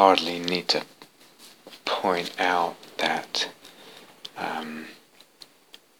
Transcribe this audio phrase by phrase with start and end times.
[0.00, 0.82] hardly need to
[1.84, 3.50] point out that
[4.34, 4.86] um,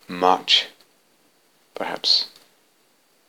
[0.08, 0.68] much,
[1.74, 2.28] perhaps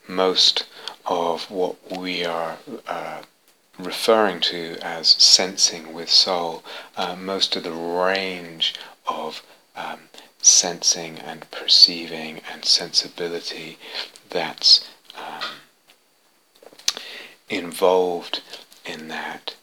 [0.08, 0.66] most
[1.06, 2.58] of what we are
[2.88, 3.22] uh,
[3.78, 6.64] referring to as sensing with soul,
[6.96, 8.74] uh, most of the range
[9.06, 9.44] of
[9.76, 10.00] um,
[10.42, 13.78] sensing and perceiving and sensibility
[14.30, 15.50] that's um,
[17.50, 18.42] involved
[18.86, 19.56] in that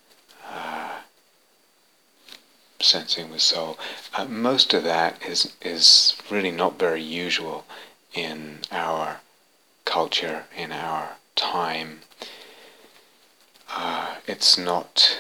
[2.80, 3.78] sensing with soul.
[4.14, 7.64] Uh, most of that is is really not very usual
[8.14, 9.20] in our
[9.84, 12.00] culture, in our time.
[13.70, 15.18] Uh, it's not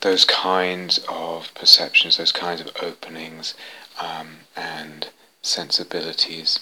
[0.00, 3.54] those kinds of perceptions, those kinds of openings
[4.00, 5.08] um, and
[5.42, 6.60] sensibilities,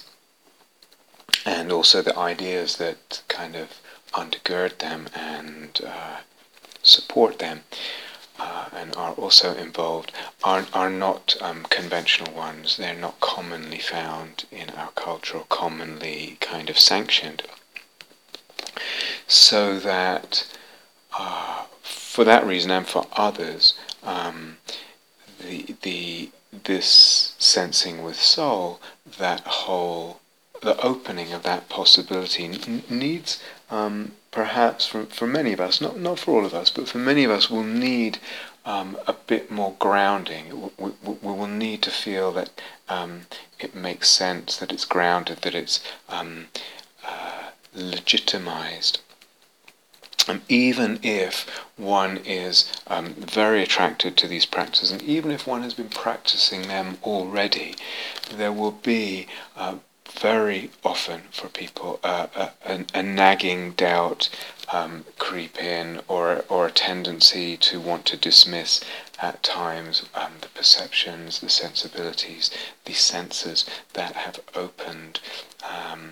[1.45, 3.79] and also the ideas that kind of
[4.13, 6.17] undergird them and uh,
[6.81, 7.61] support them.
[8.39, 10.13] Uh, and are also involved
[10.45, 12.77] are, are not um, conventional ones.
[12.77, 17.43] They're not commonly found in our culture or commonly kind of sanctioned.
[19.27, 20.47] So that
[21.17, 23.73] uh, for that reason and for others,
[24.03, 24.57] um,
[25.39, 28.79] the the this sensing with soul,
[29.17, 30.19] that whole
[30.61, 35.97] the opening of that possibility n- needs um, perhaps for, for many of us, not
[35.99, 38.19] not for all of us, but for many of us, will need
[38.65, 40.71] um, a bit more grounding.
[40.77, 42.49] We, we, we, will need to feel that
[42.87, 43.21] um,
[43.59, 46.47] it makes sense, that it's grounded, that it's um,
[47.05, 48.99] uh, legitimized.
[50.27, 55.63] And even if one is um, very attracted to these practices, and even if one
[55.63, 57.73] has been practicing them already,
[58.31, 59.75] there will be uh,
[60.11, 64.29] very often for people uh, a, a, a, nagging doubt
[64.71, 68.81] um, creep in, or or a tendency to want to dismiss
[69.21, 72.49] at times um, the perceptions, the sensibilities,
[72.85, 75.19] the senses that have opened,
[75.63, 76.11] um,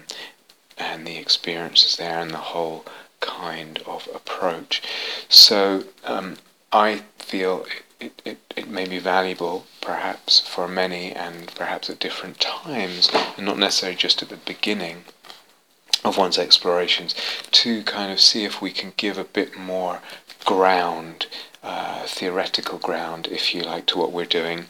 [0.78, 2.86] and the experiences there, and the whole
[3.20, 4.82] kind of approach.
[5.30, 6.38] So um,
[6.72, 7.66] I feel
[8.00, 13.46] it, it, it may be valuable perhaps for many and perhaps at different times, and
[13.46, 15.06] not necessarily just at the beginning
[16.04, 17.16] of one's explorations,
[17.52, 20.02] to kind of see if we can give a bit more
[20.46, 21.28] ground,
[21.64, 24.66] uh, theoretical ground, if you like, to what we're doing.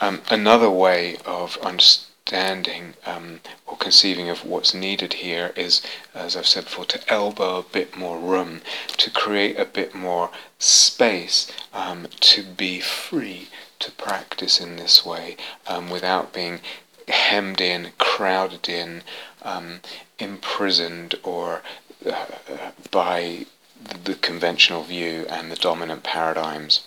[0.00, 5.80] Um, another way of understanding understanding um, or conceiving of what's needed here is,
[6.14, 8.60] as I've said before, to elbow a bit more room,
[8.98, 15.36] to create a bit more space, um, to be free to practice in this way
[15.66, 16.60] um, without being
[17.08, 19.02] hemmed in, crowded in,
[19.42, 19.80] um,
[20.18, 21.62] imprisoned, or
[22.04, 22.26] uh,
[22.90, 23.46] by
[24.04, 26.82] the conventional view and the dominant paradigms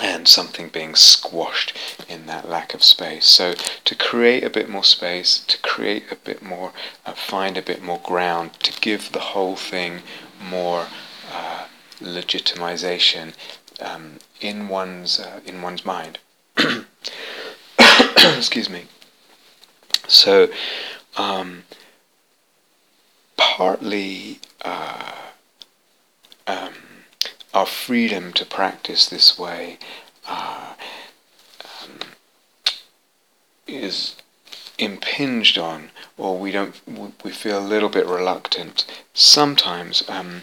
[0.00, 1.72] and something being squashed
[2.08, 3.26] in that lack of space.
[3.26, 3.54] So
[3.84, 6.72] to create a bit more space, to create a bit more,
[7.04, 10.02] uh, find a bit more ground, to give the whole thing
[10.42, 10.86] more
[11.32, 11.66] uh,
[12.00, 13.34] legitimization
[13.80, 16.18] um, in one's uh, in one's mind.
[17.78, 18.84] Excuse me.
[20.06, 20.48] So
[21.16, 21.64] um,
[23.36, 24.40] partly.
[24.62, 25.12] Uh,
[26.48, 26.72] um,
[27.58, 29.78] our freedom to practice this way
[30.28, 30.74] uh,
[31.82, 31.98] um,
[33.66, 34.14] is
[34.78, 36.76] impinged on, or we don't,
[37.24, 38.86] we feel a little bit reluctant.
[39.12, 40.42] Sometimes um,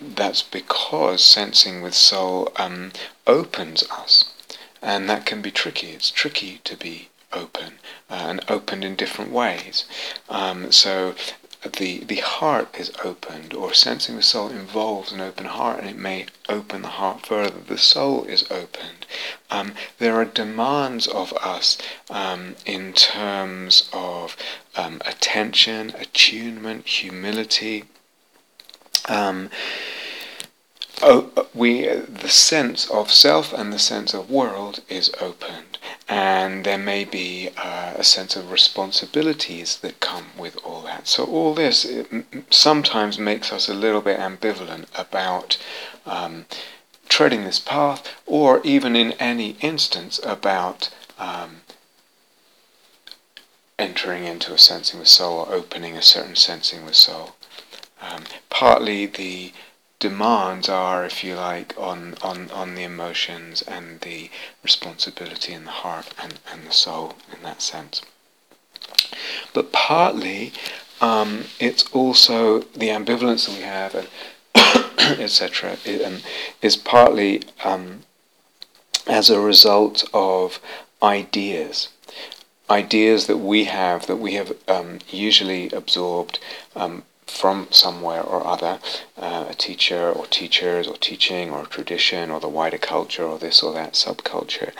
[0.00, 2.90] that's because sensing with soul um,
[3.26, 4.32] opens us,
[4.80, 5.88] and that can be tricky.
[5.88, 7.74] It's tricky to be open
[8.08, 9.84] uh, and opened in different ways.
[10.30, 11.14] Um, so
[11.72, 15.96] the, the heart is opened, or sensing the soul involves an open heart, and it
[15.96, 17.58] may open the heart further.
[17.58, 19.06] The soul is opened.
[19.50, 21.78] Um, there are demands of us
[22.10, 24.36] um, in terms of
[24.76, 27.84] um, attention, attunement, humility.
[29.08, 29.50] Um,
[31.02, 35.73] oh, we, the sense of self and the sense of world is opened
[36.08, 41.06] and there may be uh, a sense of responsibilities that come with all that.
[41.08, 41.86] So all this
[42.50, 45.58] sometimes makes us a little bit ambivalent about
[46.06, 46.46] um,
[47.08, 51.62] treading this path, or even in any instance about um,
[53.78, 57.34] entering into a sensing with soul or opening a certain sensing with soul.
[58.00, 59.52] Um, partly the
[59.98, 64.30] demands are, if you like, on, on, on the emotions and the
[64.62, 68.02] responsibility in the heart and, and the soul in that sense.
[69.52, 70.52] But partly
[71.00, 74.08] um, it's also the ambivalence that we have, and
[75.20, 76.18] etc., um,
[76.62, 78.04] is partly um,
[79.06, 80.60] as a result of
[81.02, 81.88] ideas.
[82.70, 86.38] Ideas that we have, that we have um, usually absorbed
[86.74, 88.78] um, from somewhere or other,
[89.16, 93.62] uh, a teacher or teachers or teaching or tradition or the wider culture or this
[93.62, 94.72] or that subculture.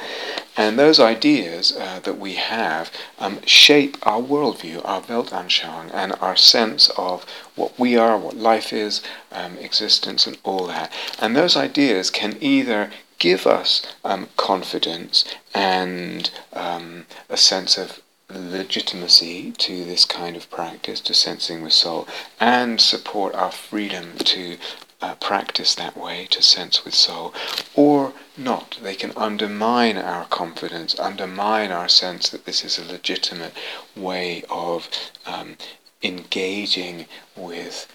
[0.56, 6.37] And those ideas uh, that we have um, shape our worldview, our Weltanschauung, and our
[6.37, 7.25] sense of
[7.56, 9.02] what we are, what life is,
[9.32, 10.93] um, existence, and all that.
[11.20, 15.25] And those ideas can either give us um, confidence
[15.55, 18.00] and um, a sense of
[18.38, 22.06] legitimacy to this kind of practice, to sensing with soul,
[22.40, 24.56] and support our freedom to
[25.04, 27.34] uh, practice that way, to sense with soul,
[27.75, 28.78] or not.
[28.82, 33.52] They can undermine our confidence, undermine our sense that this is a legitimate
[33.94, 34.88] way of
[35.26, 35.56] um,
[36.02, 37.04] engaging
[37.36, 37.86] with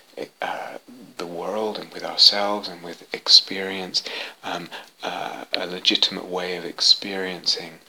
[0.41, 0.77] uh,
[1.18, 4.03] the world and with ourselves and with experience,
[4.44, 4.69] um,
[5.01, 7.80] uh, a legitimate way of experiencing,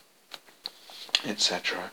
[1.26, 1.90] etc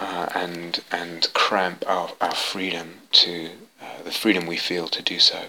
[0.00, 3.50] uh, and and cramp our, our freedom to
[3.80, 5.44] uh, the freedom we feel to do so.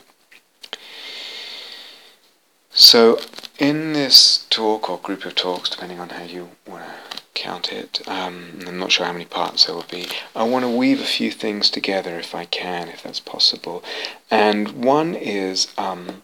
[2.74, 3.20] So,
[3.60, 8.02] in this talk or group of talks, depending on how you want to count it,
[8.08, 10.08] um, I'm not sure how many parts there will be.
[10.36, 13.84] I want to weave a few things together if I can, if that's possible.
[14.30, 16.24] And one is um,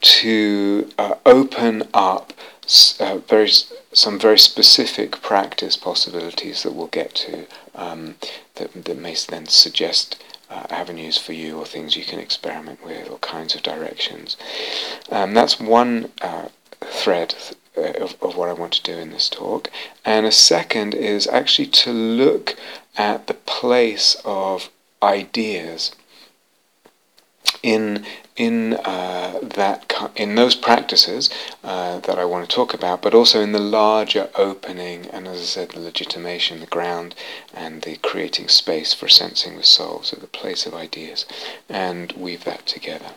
[0.00, 2.32] to uh, open up
[3.00, 3.50] uh, very
[3.92, 8.16] some very specific practice possibilities that we'll get to um,
[8.56, 13.08] that, that may then suggest uh, avenues for you or things you can experiment with
[13.10, 14.36] or kinds of directions.
[15.10, 16.48] Um, that's one uh,
[16.80, 17.34] thread
[17.76, 19.70] uh, of, of what I want to do in this talk.
[20.04, 22.56] And a second is actually to look
[22.96, 24.70] at the place of
[25.02, 25.92] ideas
[27.62, 28.04] in
[28.36, 31.30] in uh, that in those practices
[31.62, 35.38] uh, that I want to talk about, but also in the larger opening and, as
[35.38, 37.14] I said, the legitimation, the ground,
[37.52, 41.26] and the creating space for sensing the soul, so the place of ideas,
[41.68, 43.12] and weave that together.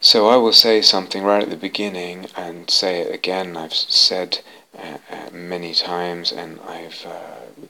[0.00, 3.56] So I will say something right at the beginning and say it again.
[3.56, 4.40] I've said
[4.76, 7.64] uh, uh many times, and I've uh,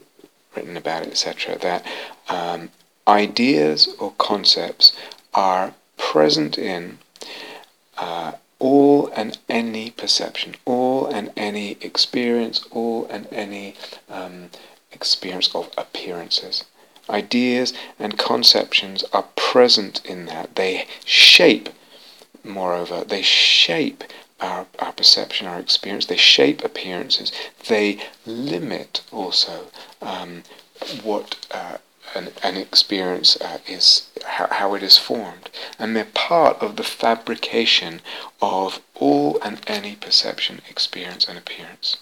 [0.55, 1.57] written about it, etc.
[1.59, 1.85] That
[2.27, 2.69] um,
[3.07, 4.93] ideas or concepts
[5.33, 6.99] are present in
[7.97, 13.75] uh, all and any perception, all and any experience, all and any
[14.09, 14.49] um,
[14.91, 16.63] experience of appearances.
[17.09, 20.55] Ideas and conceptions are present in that.
[20.55, 21.69] They shape,
[22.43, 24.03] moreover, they shape
[24.39, 26.05] our, our perception, our experience.
[26.05, 27.31] They shape appearances.
[27.67, 29.67] They limit also
[30.01, 30.43] um,
[31.03, 31.77] what uh,
[32.15, 35.49] an, an experience uh, is how, how it is formed,
[35.79, 38.01] and they're part of the fabrication
[38.41, 41.97] of all and any perception, experience, and appearance.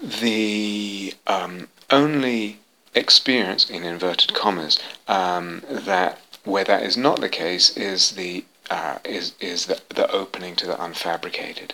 [0.00, 2.60] The um, only
[2.94, 8.98] experience, in inverted commas, um, that where that is not the case is the uh,
[9.04, 11.72] is is the, the opening to the unfabricated,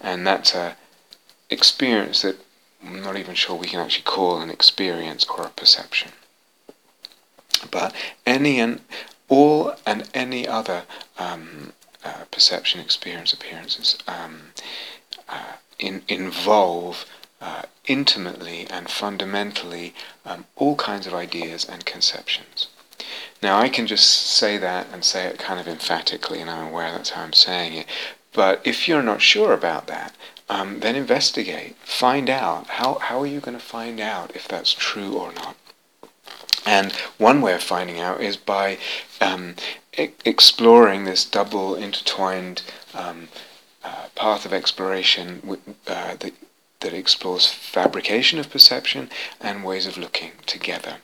[0.00, 0.76] and that's a
[1.50, 2.36] experience that
[2.86, 6.12] I'm not even sure we can actually call an experience or a perception.
[7.70, 7.94] But
[8.26, 8.80] any and
[9.28, 10.84] all and any other
[11.18, 11.72] um,
[12.04, 14.52] uh, perception, experience, appearances um,
[15.28, 17.06] uh, in, involve
[17.40, 19.94] uh, intimately and fundamentally
[20.24, 22.68] um, all kinds of ideas and conceptions.
[23.42, 26.92] Now, I can just say that and say it kind of emphatically, and I'm aware
[26.92, 27.86] that's how I'm saying it.
[28.32, 30.14] But if you're not sure about that,
[30.48, 32.66] um, then investigate, find out.
[32.66, 35.56] How, how are you going to find out if that's true or not?
[36.66, 38.78] And one way of finding out is by
[39.20, 39.56] um,
[39.98, 42.62] e- exploring this double intertwined
[42.94, 43.28] um,
[43.82, 46.32] uh, path of exploration uh, that
[46.84, 49.08] that explores fabrication of perception
[49.40, 50.96] and ways of looking together.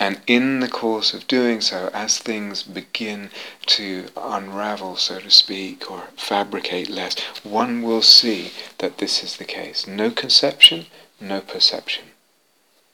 [0.00, 3.30] And in the course of doing so, as things begin
[3.66, 9.44] to unravel, so to speak, or fabricate less, one will see that this is the
[9.44, 9.86] case.
[9.86, 10.86] No conception,
[11.20, 12.06] no perception.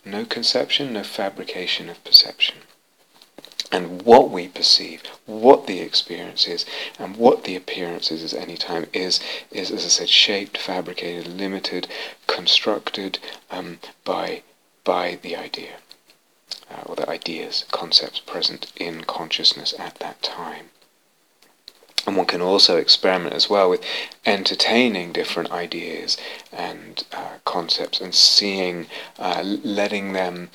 [0.05, 2.57] No conception, no fabrication of perception
[3.73, 6.65] and what we perceive, what the experience is,
[6.99, 9.21] and what the appearance is at any time is,
[9.51, 11.89] is as I said, shaped, fabricated, limited,
[12.27, 13.19] constructed
[13.51, 14.43] um, by
[14.85, 15.73] by the idea,
[16.71, 20.71] uh, or the ideas, concepts present in consciousness at that time.
[22.07, 23.83] And one can also experiment as well with
[24.25, 26.17] entertaining different ideas
[26.53, 28.87] and uh, concepts and seeing,
[29.19, 30.51] uh, letting them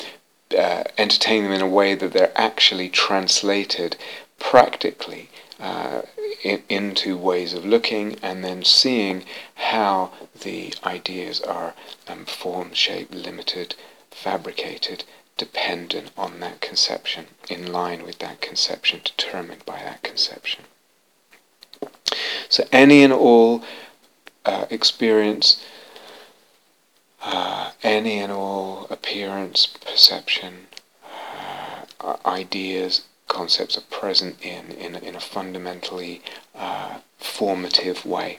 [0.58, 3.98] uh, entertain them in a way that they're actually translated
[4.40, 5.30] practically
[5.60, 6.02] uh,
[6.44, 9.24] in, into ways of looking and then seeing
[9.56, 11.74] how the ideas are
[12.08, 13.76] um, formed, shaped, limited,
[14.10, 15.04] fabricated,
[15.42, 20.66] dependent on that conception, in line with that conception, determined by that conception.
[22.48, 23.64] So any and all
[24.46, 25.66] uh, experience,
[27.24, 30.68] uh, any and all appearance, perception,
[32.00, 36.22] uh, ideas, concepts are present in, in, in a fundamentally
[36.54, 38.38] uh, formative way.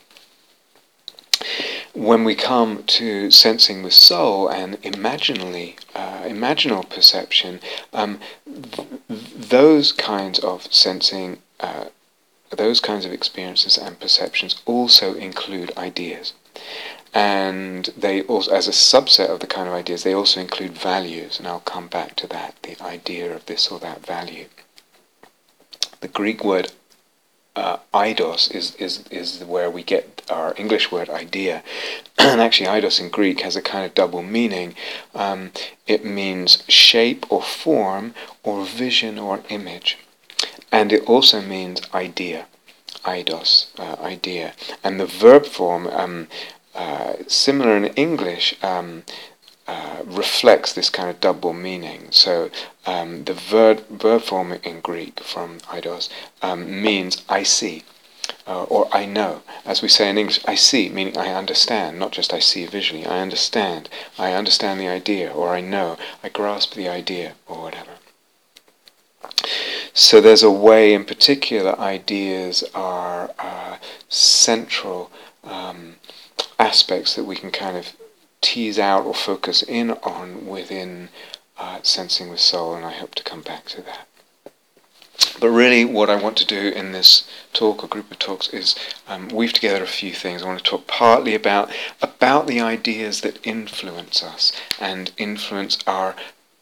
[1.95, 7.61] When we come to sensing with soul and imaginally, uh, imaginal perception,
[7.93, 11.87] um, th- those kinds of sensing, uh,
[12.51, 16.33] those kinds of experiences and perceptions also include ideas.
[17.15, 21.39] And they also, as a subset of the kind of ideas, they also include values,
[21.39, 24.47] and I'll come back to that, the idea of this or that value.
[26.01, 26.73] The Greek word
[27.55, 31.63] uh, eidos is, is, is where we get our English word idea.
[32.19, 34.75] and actually, eidos in Greek has a kind of double meaning.
[35.15, 35.53] Um,
[35.87, 39.99] it means shape or form, or vision or image.
[40.71, 42.47] And it also means idea,
[43.05, 44.55] eidos, uh, idea.
[44.83, 46.29] And the verb form, um,
[46.75, 49.03] uh, similar in English, um,
[49.67, 52.09] uh, reflects this kind of double meaning.
[52.11, 52.51] So
[52.87, 56.09] um, the verb, verb form in Greek from eidos
[56.43, 57.85] um, means I see.
[58.47, 59.43] Uh, or I know.
[59.65, 63.07] As we say in English, I see, meaning I understand, not just I see visually,
[63.07, 63.89] I understand.
[64.19, 67.93] I understand the idea, or I know, I grasp the idea, or whatever.
[69.93, 73.77] So there's a way in particular ideas are uh,
[74.09, 75.11] central
[75.45, 75.97] um,
[76.59, 77.93] aspects that we can kind of
[78.43, 81.09] tease out or focus in on within
[81.57, 84.09] uh, Sensing with Soul, and I hope to come back to that.
[85.41, 88.75] But really, what I want to do in this talk or group of talks is
[89.07, 90.43] um, weave together a few things.
[90.43, 91.71] I want to talk partly about
[92.01, 96.17] about the ideas that influence us and influence our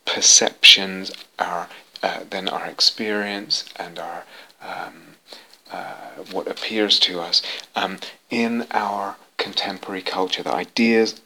[0.04, 1.68] perceptions, our
[2.02, 4.24] uh, then our experience and our
[4.60, 5.16] um,
[5.70, 5.94] uh,
[6.30, 7.42] what appears to us
[7.74, 10.42] um, in our contemporary culture.
[10.42, 11.20] The ideas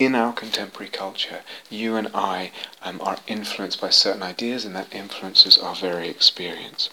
[0.00, 2.50] in our contemporary culture, you and I
[2.82, 6.88] um, are influenced by certain ideas, and that influences our very experience.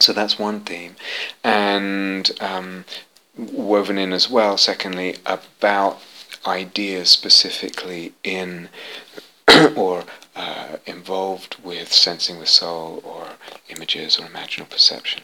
[0.00, 0.96] So that's one theme.
[1.44, 2.86] And um,
[3.36, 6.00] woven in as well, secondly, about
[6.46, 8.70] ideas specifically in
[9.76, 13.32] or uh, involved with sensing the soul or
[13.68, 15.22] images or imaginal perception.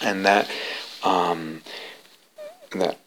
[0.00, 0.48] And that
[1.02, 1.62] um,
[2.72, 2.98] that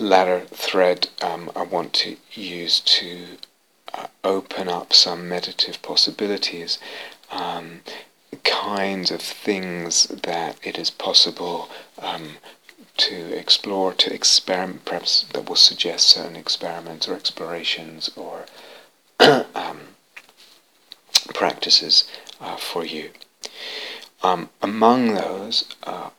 [0.00, 3.26] latter thread um, I want to use to
[3.94, 6.78] uh, open up some meditative possibilities,
[7.30, 7.80] um,
[8.44, 12.36] kinds of things that it is possible um,
[12.96, 18.46] to explore, to experiment, perhaps that will suggest certain experiments or explorations or
[19.54, 19.80] um,
[21.34, 22.04] practices
[22.40, 23.10] uh, for you.
[24.22, 26.10] Um, among those, uh,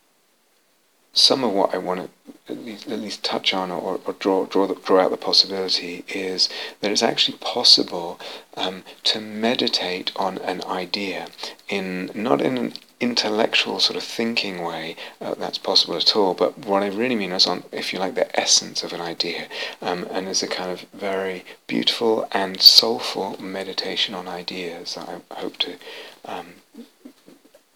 [1.12, 2.08] some of what I want to
[2.48, 2.58] at
[2.98, 6.48] least, touch on or, or draw, draw, the, draw out the possibility is
[6.80, 8.18] that it's actually possible
[8.56, 11.28] um, to meditate on an idea
[11.68, 16.58] in not in an intellectual sort of thinking way uh, that's possible at all but
[16.66, 19.48] what I really mean is on if you like the essence of an idea
[19.80, 25.40] um, and there's a kind of very beautiful and soulful meditation on ideas that I
[25.40, 25.76] hope to
[26.24, 26.54] um,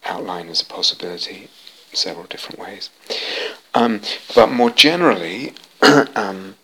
[0.05, 1.49] outline as a possibility
[1.93, 2.89] several different ways.
[3.73, 4.01] Um,
[4.35, 5.53] but more generally,
[6.15, 6.55] um,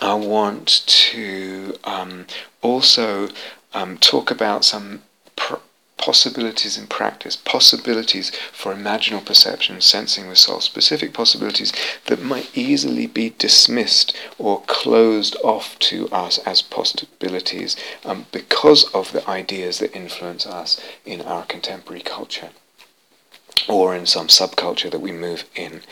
[0.00, 2.26] I want to um,
[2.60, 3.28] also
[3.72, 5.02] um, talk about some
[5.36, 5.56] pr-
[5.96, 11.72] possibilities in practice, possibilities for imaginal perception, sensing the soul, specific possibilities
[12.06, 19.12] that might easily be dismissed or closed off to us as possibilities um, because of
[19.12, 22.50] the ideas that influence us in our contemporary culture
[23.68, 25.82] or in some subculture that we move in.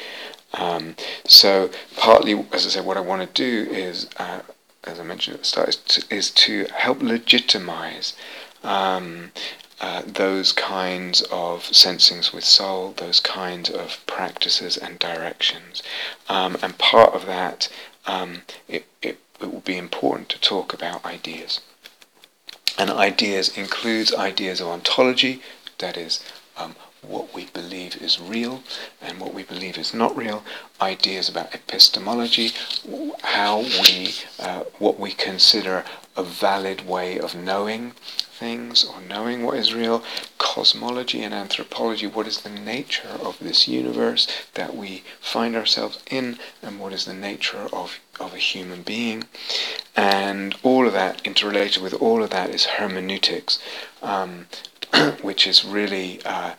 [0.55, 4.41] Um, so partly, as I said, what I want to do is, uh,
[4.85, 8.17] as I mentioned at the start, is to, is to help legitimize
[8.63, 9.33] um,
[9.81, 15.83] uh, those kinds of sensings with soul, those kinds of practices and directions.
[16.29, 17.69] Um, and part of that,
[18.07, 21.61] um, it, it, it will be important to talk about ideas.
[22.79, 25.43] And ideas includes ideas of ontology,
[25.79, 26.25] that is,
[27.09, 28.63] what we believe is real
[29.01, 30.43] and what we believe is not real,
[30.81, 32.51] ideas about epistemology,
[33.23, 35.85] how we, uh, what we consider
[36.17, 37.93] a valid way of knowing
[38.35, 40.03] things or knowing what is real,
[40.39, 42.07] cosmology and anthropology.
[42.07, 47.05] What is the nature of this universe that we find ourselves in, and what is
[47.05, 49.25] the nature of, of a human being?
[49.97, 53.59] And all of that, interrelated with all of that, is hermeneutics,
[54.03, 54.47] um,
[55.23, 56.55] which is really uh,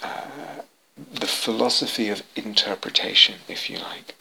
[0.00, 4.14] the philosophy of interpretation, if you like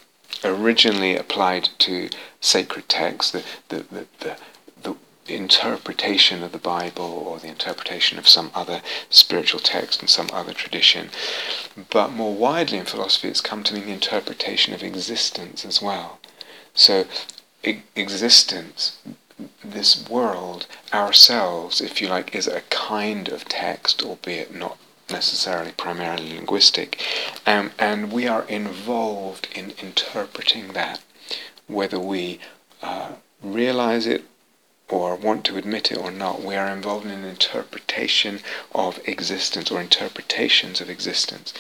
[0.44, 4.38] originally applied to sacred texts, the, the, the, the,
[5.26, 10.30] the interpretation of the Bible or the interpretation of some other spiritual text and some
[10.32, 11.10] other tradition.
[11.90, 16.20] But more widely in philosophy, it's come to mean the interpretation of existence as well.
[16.74, 17.06] So,
[17.64, 19.00] e- existence,
[19.64, 24.78] this world, ourselves, if you like, is a kind of text, albeit not
[25.10, 27.02] necessarily primarily linguistic,
[27.46, 31.02] um, and we are involved in interpreting that,
[31.68, 32.40] whether we
[32.82, 34.24] uh, realize it
[34.90, 38.40] or want to admit it or not, we are involved in an interpretation
[38.74, 41.54] of existence or interpretations of existence.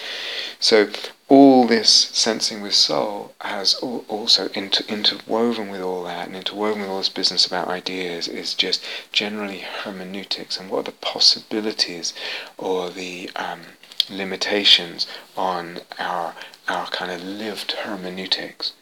[0.59, 0.89] So
[1.27, 6.89] all this sensing with soul has also inter- interwoven with all that and interwoven with
[6.89, 8.81] all this business about ideas is just
[9.11, 12.13] generally hermeneutics and what are the possibilities
[12.57, 13.61] or the um,
[14.09, 15.05] limitations
[15.35, 16.33] on our
[16.67, 18.73] our kind of lived hermeneutics.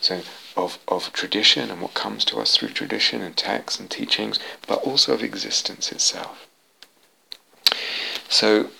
[0.00, 0.20] So
[0.56, 4.82] of, of tradition and what comes to us through tradition and texts and teachings, but
[4.82, 6.46] also of existence itself.
[8.28, 8.70] So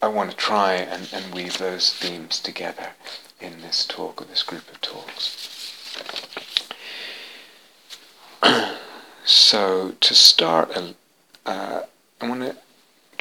[0.00, 2.90] I want to try and, and weave those themes together
[3.40, 5.48] in this talk or this group of talks.
[9.24, 10.76] so to start,
[11.46, 11.82] uh,
[12.20, 12.56] I want to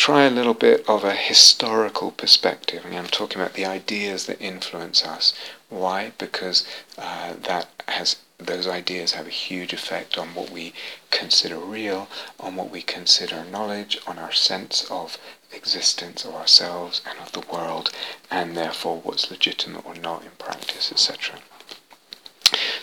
[0.01, 2.83] try a little bit of a historical perspective.
[2.91, 5.31] I'm talking about the ideas that influence us.
[5.69, 6.13] Why?
[6.17, 6.65] Because
[6.97, 10.73] uh, that has those ideas have a huge effect on what we
[11.11, 12.07] consider real,
[12.39, 15.19] on what we consider knowledge, on our sense of
[15.53, 17.91] existence of ourselves and of the world,
[18.31, 21.35] and therefore what's legitimate or not in practice, etc.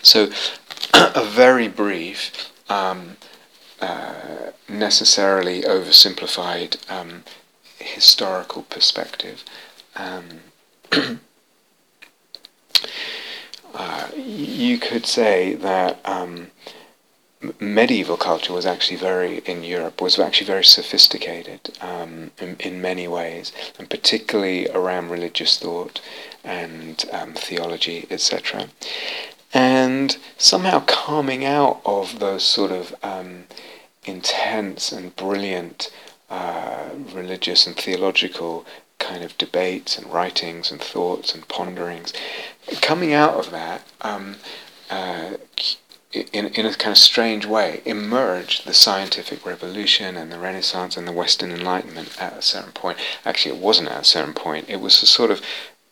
[0.01, 0.31] So,
[0.93, 3.17] a very brief um,
[3.81, 7.23] uh, necessarily oversimplified um,
[7.77, 9.43] historical perspective.
[9.95, 10.25] Um,
[13.73, 16.51] uh, you could say that um,
[17.59, 23.07] medieval culture was actually very in Europe was actually very sophisticated um, in, in, many
[23.07, 26.01] ways, and particularly around religious thought
[26.43, 28.67] and um, theology, etc.
[29.53, 33.45] And somehow coming out of those sort of um,
[34.05, 35.91] intense and brilliant
[36.29, 38.65] uh, religious and theological
[38.99, 42.13] kind of debates and writings and thoughts and ponderings.
[42.81, 44.35] Coming out of that, um,
[44.89, 45.37] uh,
[46.11, 51.07] in, in a kind of strange way, emerged the scientific revolution and the Renaissance and
[51.07, 52.97] the Western Enlightenment at a certain point.
[53.25, 54.69] Actually, it wasn't at a certain point.
[54.69, 55.41] It was a sort of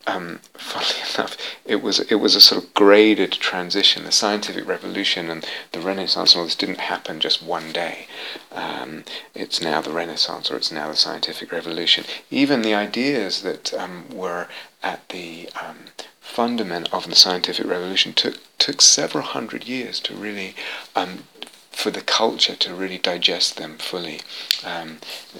[0.08, 4.06] um, funnily enough, it was it was a sort of graded transition.
[4.06, 8.08] The scientific revolution and the Renaissance and all this didn't happen just one day.
[8.52, 9.04] Um,
[9.36, 12.06] it's now the Renaissance or it's now the scientific revolution.
[12.32, 14.48] Even the ideas that um, were
[14.82, 15.78] at the um,
[16.22, 20.56] fundament of the scientific revolution took took several hundred years to really
[20.96, 21.24] um,
[21.72, 24.20] for the culture to really digest them fully,
[24.66, 24.98] um,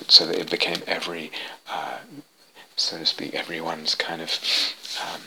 [0.08, 1.32] so that it became every
[1.68, 1.98] uh,
[2.78, 4.40] so to speak, everyone's kind of
[5.04, 5.22] um,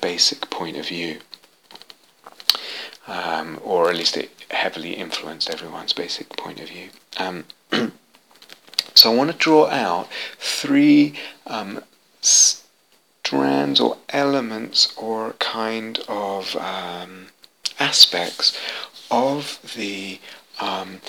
[0.00, 1.18] basic point of view.
[3.06, 6.88] Um, or at least it heavily influenced everyone's basic point of view.
[7.18, 7.44] Um,
[8.94, 10.08] so I want to draw out
[10.38, 11.14] three
[11.46, 11.82] um,
[12.20, 17.28] strands or elements or kind of um,
[17.78, 18.58] aspects
[19.10, 20.18] of the
[20.60, 21.00] um,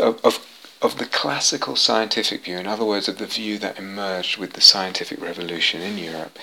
[0.00, 0.46] of,
[0.82, 4.60] of the classical scientific view, in other words, of the view that emerged with the
[4.60, 6.36] scientific revolution in Europe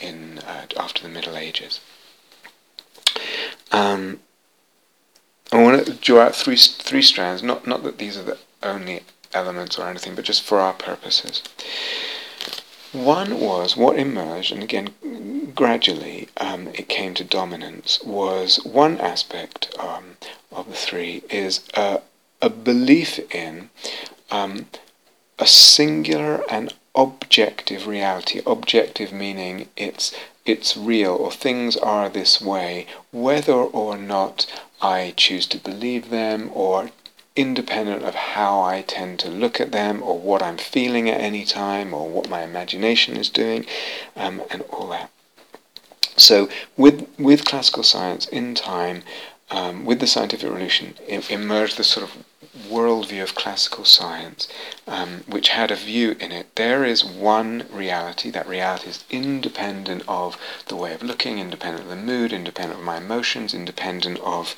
[0.00, 1.80] in uh, after the Middle Ages.
[3.72, 4.20] Um,
[5.52, 7.42] I want to draw out three three strands.
[7.42, 11.42] Not not that these are the only elements or anything, but just for our purposes.
[12.92, 18.00] One was what emerged, and again, gradually um, it came to dominance.
[18.04, 20.16] Was one aspect um,
[20.52, 21.98] of the three is uh,
[22.44, 23.70] a belief in
[24.30, 24.66] um,
[25.38, 28.42] a singular and objective reality.
[28.46, 34.46] Objective meaning it's it's real or things are this way, whether or not
[34.82, 36.90] I choose to believe them or
[37.34, 41.46] independent of how I tend to look at them or what I'm feeling at any
[41.46, 43.64] time or what my imagination is doing
[44.16, 45.10] um, and all that.
[46.18, 49.02] So with with classical science in time,
[49.50, 52.24] um, with the scientific revolution, emerged the sort of
[52.68, 54.48] worldview of classical science,
[54.86, 56.54] um, which had a view in it.
[56.54, 58.30] There is one reality.
[58.30, 60.36] That reality is independent of
[60.68, 64.54] the way of looking, independent of the mood, independent of my emotions, independent of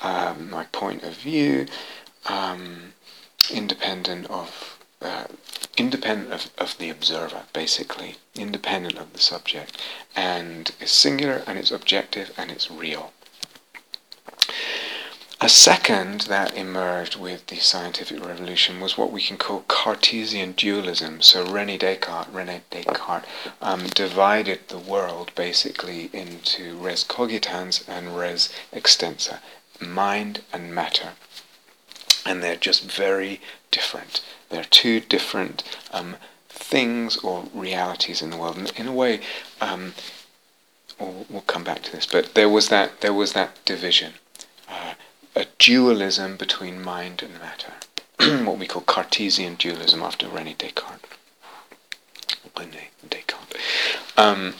[0.00, 1.66] um, my point of view,
[2.26, 2.94] um,
[3.50, 5.24] independent of uh,
[5.76, 9.76] independent of, of the observer, basically, independent of the subject,
[10.14, 13.12] and it's singular and it's objective and it's real.
[15.40, 21.20] A second that emerged with the scientific revolution was what we can call Cartesian dualism.
[21.20, 23.26] So René Descartes, René Descartes
[23.60, 29.40] um, divided the world basically into res cogitans and res extensa,
[29.78, 31.10] mind and matter.
[32.24, 34.22] And they're just very different.
[34.48, 36.16] They're two different um,
[36.48, 38.56] things or realities in the world.
[38.56, 39.20] And in a way,
[39.60, 39.92] um,
[40.98, 44.14] we'll, we'll, come back to this, but there was that there was that division.
[44.74, 44.94] Uh,
[45.36, 47.74] a dualism between mind and matter,
[48.44, 51.06] what we call Cartesian dualism after René Descartes.
[52.56, 53.56] René Descartes.
[54.16, 54.54] Um,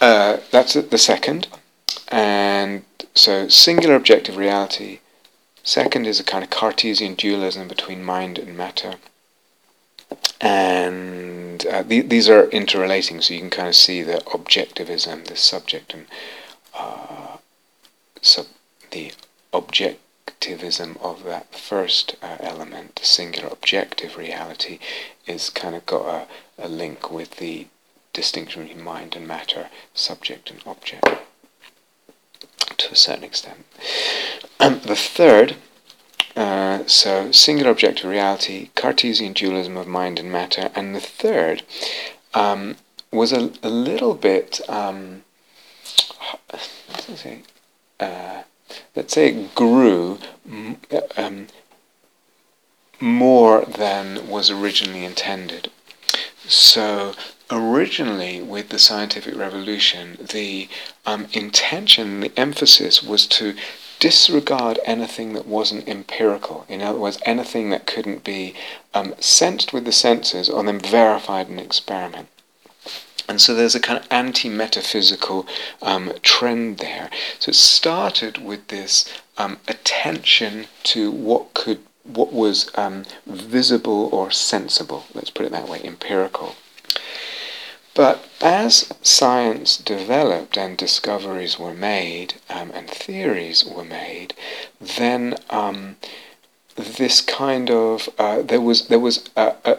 [0.00, 1.48] uh, that's the second.
[2.08, 5.00] And so singular objective reality.
[5.62, 8.94] Second is a kind of Cartesian dualism between mind and matter.
[10.40, 15.36] And uh, th- these are interrelating, so you can kind of see the objectivism, the
[15.36, 16.06] subject and
[16.74, 17.36] uh,
[18.22, 18.46] sub-
[18.90, 19.12] the
[19.52, 24.78] objectivism of that first uh, element, the singular objective reality,
[25.26, 27.66] is kind of got a, a link with the
[28.12, 31.06] distinction between mind and matter, subject and object,
[32.76, 33.64] to a certain extent.
[34.58, 35.56] Um, the third,
[36.34, 41.62] uh, so singular objective reality, Cartesian dualism of mind and matter, and the third
[42.34, 42.76] um,
[43.12, 45.22] was a, a, little bit, um,
[48.00, 48.42] uh,
[48.94, 50.18] let's say it grew
[51.16, 51.46] um,
[53.00, 55.70] more than was originally intended.
[56.46, 57.14] So
[57.50, 60.68] originally with the scientific revolution, the
[61.06, 63.54] um, intention, the emphasis was to
[63.98, 66.64] disregard anything that wasn't empirical.
[66.68, 68.54] In other words, anything that couldn't be
[68.94, 72.28] um, sensed with the senses or then verified in experiment.
[73.28, 75.46] And so there's a kind of anti metaphysical
[75.82, 77.10] um, trend there.
[77.38, 79.04] So it started with this
[79.36, 85.68] um, attention to what could what was um, visible or sensible, let's put it that
[85.68, 86.54] way, empirical.
[87.94, 94.34] But as science developed and discoveries were made um, and theories were made,
[94.80, 95.96] then um,
[96.76, 99.78] this kind of uh, there was there was a, a,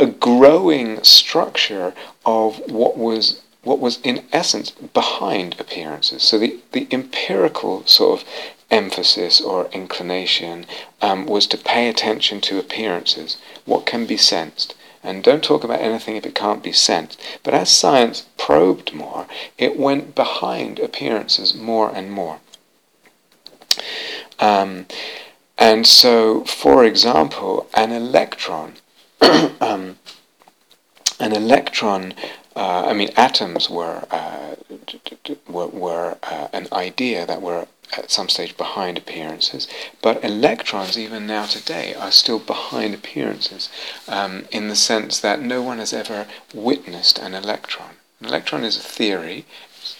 [0.00, 1.92] a growing structure
[2.24, 6.22] of what was what was in essence behind appearances.
[6.22, 8.28] So the, the empirical sort of
[8.70, 10.64] emphasis or inclination
[11.02, 13.36] um, was to pay attention to appearances,
[13.66, 14.74] what can be sensed.
[15.02, 17.20] And don't talk about anything if it can't be sensed.
[17.42, 19.26] But as science probed more,
[19.58, 22.38] it went behind appearances more and more.
[24.38, 24.86] Um,
[25.58, 28.74] and so, for example, an electron
[29.60, 29.98] um,
[31.18, 32.14] an electron,
[32.56, 34.56] uh, I mean, atoms were uh,
[35.48, 39.66] were, were uh, an idea that were at some stage behind appearances,
[40.00, 43.68] but electrons, even now today, are still behind appearances
[44.08, 47.90] um, in the sense that no one has ever witnessed an electron.
[48.20, 49.44] An electron is a theory,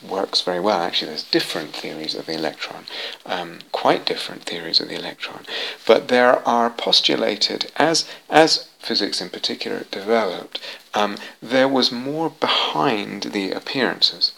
[0.06, 0.80] works very well.
[0.80, 2.84] Actually, there's different theories of the electron,
[3.26, 5.44] um, quite different theories of the electron.
[5.86, 10.58] But there are postulated, as, as physics in particular developed,
[10.94, 14.32] um, there was more behind the appearances.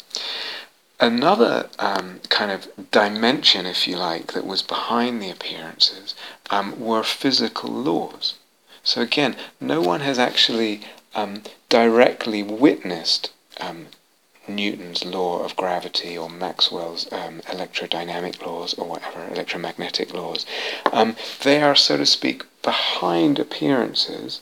[1.00, 6.14] Another um, kind of dimension, if you like, that was behind the appearances
[6.50, 8.34] um, were physical laws.
[8.84, 10.82] So again, no one has actually
[11.14, 13.86] um, directly witnessed um,
[14.48, 20.44] Newton's law of gravity or Maxwell's um, electrodynamic laws or whatever, electromagnetic laws.
[20.92, 24.40] Um, they are, so to speak, behind appearances.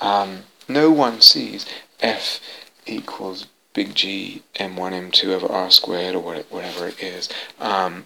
[0.00, 1.66] Um, no one sees
[2.00, 2.40] F
[2.86, 7.28] equals big G m1 m2 over r squared or whatever it is.
[7.60, 8.04] Um,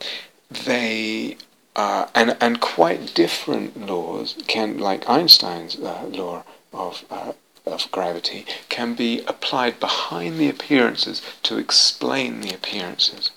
[0.50, 1.36] they
[1.76, 7.32] uh, and and quite different laws can like Einstein's uh, law of uh,
[7.72, 13.30] of gravity can be applied behind the appearances to explain the appearances.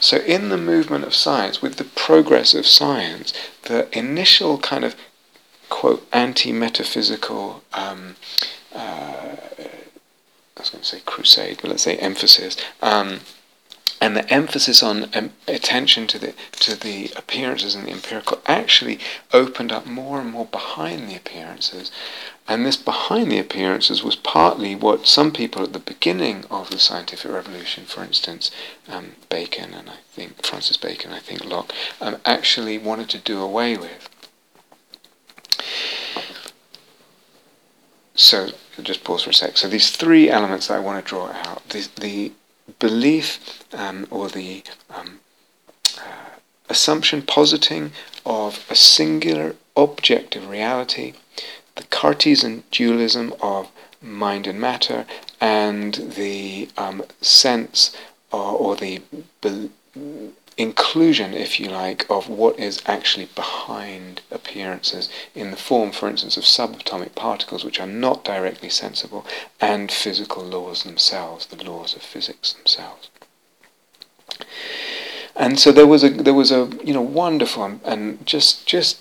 [0.00, 4.94] So, in the movement of science, with the progress of science, the initial kind of
[5.68, 8.16] quote anti metaphysical, um,
[8.74, 9.36] uh,
[10.56, 13.20] I was going to say crusade, but let's say emphasis, um,
[14.00, 18.98] and the emphasis on um, attention to the to the appearances and the empirical actually
[19.32, 21.90] opened up more and more behind the appearances.
[22.46, 26.78] And this behind the appearances was partly what some people at the beginning of the
[26.78, 28.50] scientific revolution for instance
[28.88, 33.40] um, Bacon and I think Francis Bacon I think Locke um, actually wanted to do
[33.40, 34.08] away with.
[38.14, 38.48] So
[38.82, 39.56] just pause for a sec.
[39.56, 42.32] So these three elements that I want to draw out the, the
[42.78, 45.20] belief um, or the um,
[45.98, 46.36] uh,
[46.68, 47.92] assumption positing
[48.24, 51.14] of a singular objective reality,
[51.76, 53.70] the Cartesian dualism of
[54.02, 55.06] mind and matter,
[55.40, 57.96] and the um, sense
[58.32, 59.00] or, or the
[59.40, 59.70] be-
[60.58, 66.36] inclusion, if you like, of what is actually behind appearances in the form, for instance,
[66.36, 69.24] of subatomic particles which are not directly sensible,
[69.60, 73.08] and physical laws themselves, the laws of physics themselves.
[75.36, 78.98] And so there was a there was a you know wonderful and just just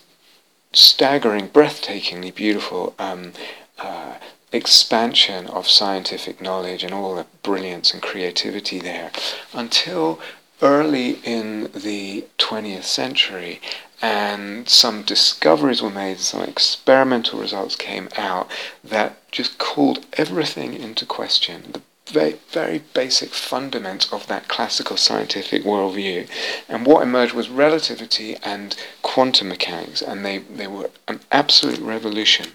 [0.72, 3.34] staggering, breathtakingly beautiful um,
[3.80, 4.13] uh,
[4.52, 9.12] expansion of scientific knowledge and all the brilliance and creativity there
[9.54, 10.20] until
[10.62, 13.62] early in the 20th century,
[14.02, 18.50] and some discoveries were made, some experimental results came out
[18.84, 21.72] that just called everything into question.
[21.72, 26.30] The very, very basic fundamentals of that classical scientific worldview.
[26.70, 32.48] And what emerged was relativity and quantum mechanics, and they, they were an absolute revolution.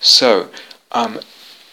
[0.00, 0.48] So,
[0.92, 1.20] um,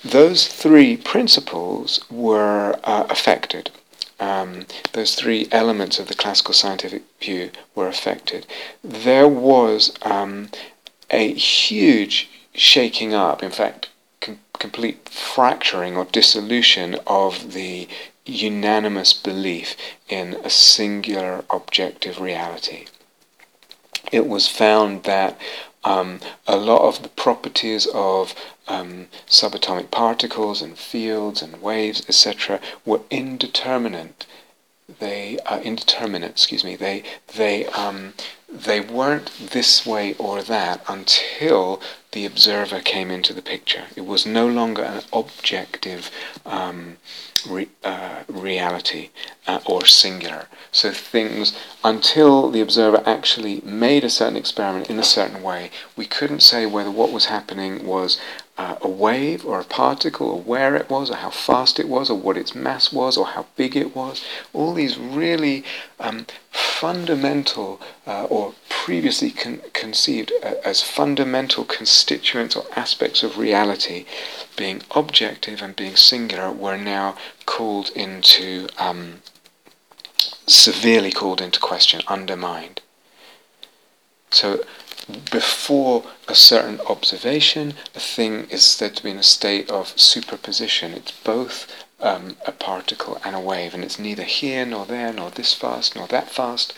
[0.04, 3.72] those three principles were uh, affected
[4.20, 8.46] um, those three elements of the classical scientific view were affected.
[8.84, 10.50] There was um,
[11.10, 17.88] a huge shaking up, in fact, com- complete fracturing or dissolution of the
[18.26, 19.76] unanimous belief
[20.10, 22.86] in a singular objective reality.
[24.12, 25.38] It was found that
[25.88, 28.36] um, a lot of the properties of
[28.68, 34.26] um, subatomic particles and fields and waves, etc., were indeterminate.
[35.00, 36.32] They are indeterminate.
[36.32, 36.76] Excuse me.
[36.76, 37.04] They
[37.36, 38.14] they um,
[38.50, 43.86] they weren't this way or that until the observer came into the picture.
[43.96, 46.12] It was no longer an objective
[46.46, 46.98] um,
[47.48, 49.10] re, uh, reality
[49.48, 50.48] uh, or singular.
[50.72, 56.06] So things, until the observer actually made a certain experiment in a certain way, we
[56.06, 58.20] couldn't say whether what was happening was
[58.58, 62.10] uh, a wave or a particle or where it was or how fast it was
[62.10, 64.24] or what its mass was or how big it was.
[64.52, 65.64] All these really
[66.00, 74.06] um, fundamental uh, or previously con- conceived uh, as fundamental constituents or aspects of reality,
[74.56, 77.16] being objective and being singular, were now
[77.46, 79.22] called into, um,
[80.48, 82.82] severely called into question, undermined.
[84.32, 84.66] So
[85.32, 90.94] before a certain observation, a thing is said to be in a state of superposition.
[90.94, 95.32] It's both um, a particle and a wave, and it's neither here nor there, nor
[95.32, 96.74] this fast nor that fast,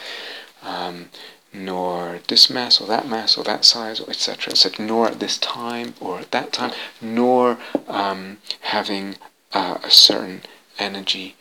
[0.64, 1.10] um,
[1.52, 4.56] nor this mass or that mass or that size, etc.
[4.56, 7.58] So nor at this time or at that time, nor
[7.88, 9.16] um, having
[9.54, 10.44] uh, a certain
[10.78, 11.36] energy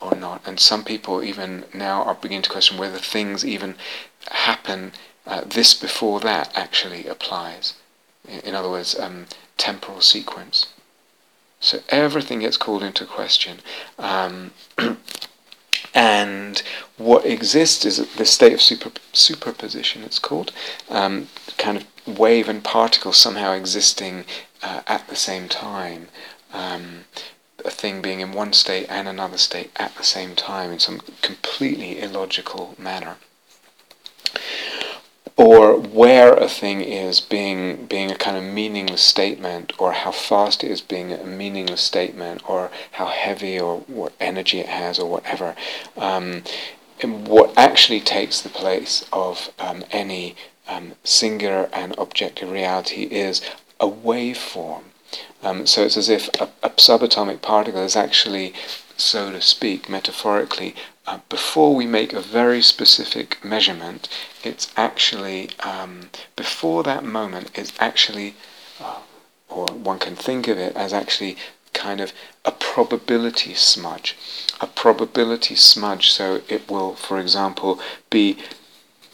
[0.00, 0.42] or not.
[0.46, 3.74] And some people even now are beginning to question whether things even
[4.30, 4.92] happen
[5.26, 7.74] uh, this before that actually applies.
[8.28, 10.66] In, in other words, um, temporal sequence.
[11.60, 13.60] So everything gets called into question.
[13.98, 14.52] Um,
[15.94, 16.62] and
[16.98, 20.52] what exists is the state of super, superposition, it's called,
[20.90, 24.26] um, kind of wave and particle somehow existing
[24.62, 26.08] uh, at the same time.
[26.52, 27.04] Um,
[27.64, 31.00] a thing being in one state and another state at the same time in some
[31.22, 33.16] completely illogical manner
[35.36, 40.62] or where a thing is being being a kind of meaningless statement, or how fast
[40.62, 45.10] it is being a meaningless statement, or how heavy or what energy it has, or
[45.10, 45.54] whatever.
[45.96, 46.42] Um,
[47.02, 50.36] what actually takes the place of um, any
[50.68, 53.42] um, singular and objective reality is
[53.80, 54.84] a waveform.
[55.42, 58.54] Um, so it's as if a, a subatomic particle is actually
[58.96, 60.74] so to speak, metaphorically,
[61.06, 64.08] uh, before we make a very specific measurement,
[64.46, 68.34] it's actually, um, before that moment, it's actually,
[68.80, 69.00] uh,
[69.48, 71.36] or one can think of it as actually
[71.72, 72.12] kind of
[72.44, 74.16] a probability smudge.
[74.60, 77.80] A probability smudge, so it will, for example,
[78.10, 78.38] be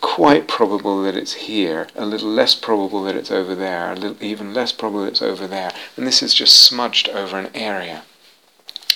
[0.01, 4.23] quite probable that it's here, a little less probable that it's over there, a little
[4.23, 8.03] even less probable that it's over there, and this is just smudged over an area.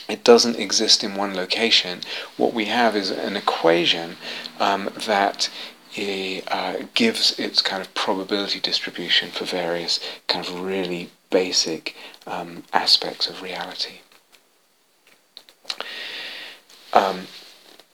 [0.08, 2.00] it doesn't exist in one location.
[2.36, 4.16] What we have is an equation
[4.60, 5.48] um, that
[5.96, 11.94] uh, gives its kind of probability distribution for various kind of really basic
[12.26, 14.00] um, aspects of reality.
[16.92, 17.26] Um,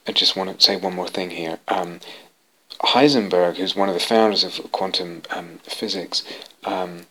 [0.07, 1.59] I just want to say one more thing here.
[1.69, 2.01] Um,
[2.81, 6.25] Heisenberg, who's one of the founders of quantum um, physics,
[6.65, 7.07] um,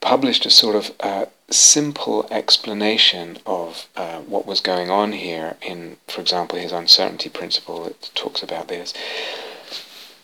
[0.00, 5.98] published a sort of uh, simple explanation of uh, what was going on here in,
[6.08, 8.94] for example, his uncertainty principle that talks about this.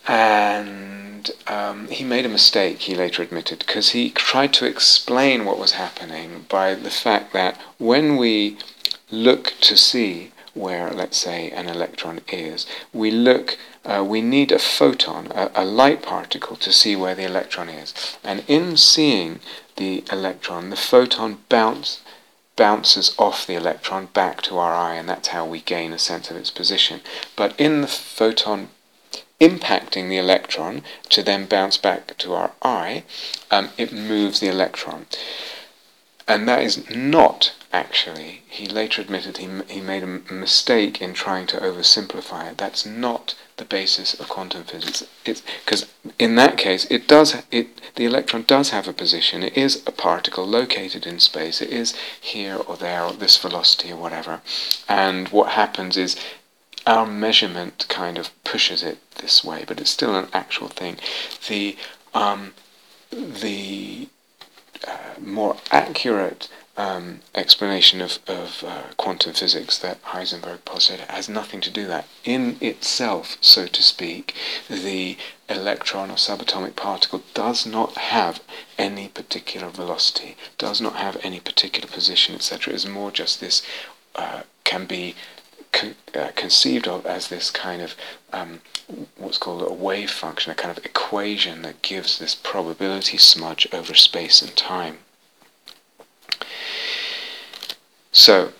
[0.06, 5.58] And um, he made a mistake, he later admitted, because he tried to explain what
[5.58, 8.58] was happening by the fact that when we
[9.10, 14.58] look to see where, let's say, an electron is, we look, uh, we need a
[14.58, 18.16] photon, a, a, light particle, to see where the electron is.
[18.24, 19.40] And in seeing
[19.76, 22.00] the electron, the photon bounce,
[22.56, 26.30] bounces off the electron back to our eye, and that's how we gain a sense
[26.30, 27.02] of its position.
[27.36, 28.70] But in the photon
[29.40, 33.04] impacting the electron to then bounce back to our eye,
[33.50, 35.06] um, it moves the electron.
[36.28, 41.46] And that is not actually, he later admitted he, he made a mistake in trying
[41.46, 42.58] to oversimplify it.
[42.58, 45.04] That's not the basis of quantum physics.
[45.24, 45.86] It's because
[46.18, 49.42] in that case, it does it the electron does have a position.
[49.42, 51.62] It is a particle located in space.
[51.62, 54.40] It is here or there, or this velocity or whatever.
[54.88, 56.16] And what happens is
[56.86, 60.96] our measurement kind of pushes it this way, but it's still an actual thing.
[61.48, 61.76] The
[62.14, 62.54] um,
[63.10, 64.08] the
[64.86, 71.60] uh, more accurate um, explanation of, of uh, quantum physics that Heisenberg posited has nothing
[71.62, 72.06] to do that.
[72.24, 74.34] In itself, so to speak,
[74.68, 75.16] the
[75.48, 78.42] electron or subatomic particle does not have
[78.76, 82.74] any particular velocity, does not have any particular position, etc.
[82.74, 83.62] It's more just this
[84.14, 85.14] uh, can be
[85.76, 87.94] con- uh, conceived of as this kind of
[88.32, 88.60] um,
[89.16, 93.94] what's called a wave function, a kind of equation that gives this probability smudge over
[93.94, 94.98] space and time.
[98.10, 98.52] So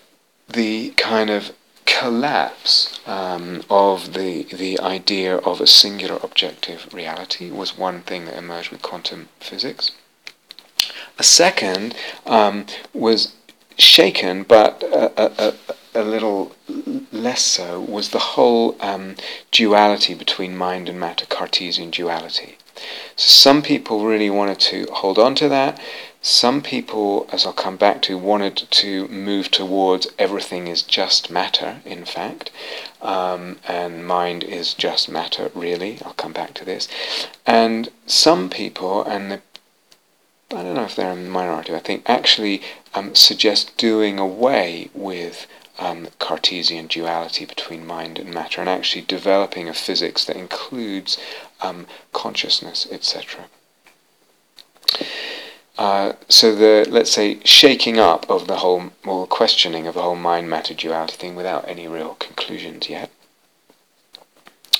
[0.47, 1.51] the kind of
[1.85, 8.37] collapse um, of the the idea of a singular objective reality was one thing that
[8.37, 9.91] emerged with quantum physics.
[11.17, 11.95] A second
[12.27, 13.33] um, was
[13.77, 16.55] shaken, but a, a, a, little
[17.11, 19.15] less so, was the whole um,
[19.51, 22.57] duality between mind and matter, Cartesian duality.
[23.15, 25.79] So some people really wanted to hold on to that.
[26.21, 31.79] Some people, as I'll come back to, wanted to move towards everything is just matter,
[31.85, 32.51] in fact,
[33.01, 35.99] um, and mind is just matter, really.
[36.03, 36.87] I'll come back to this.
[37.45, 39.41] And some people, and the,
[40.51, 42.61] I don't know if they're a minority, I think actually
[42.93, 45.47] um, suggest doing away with
[45.79, 51.17] um, Cartesian duality between mind and matter and actually developing a physics that includes
[51.61, 53.45] um, consciousness, etc.
[55.77, 60.15] Uh, so the let's say shaking up of the whole or questioning of the whole
[60.15, 63.11] mind matter duality thing without any real conclusions yet.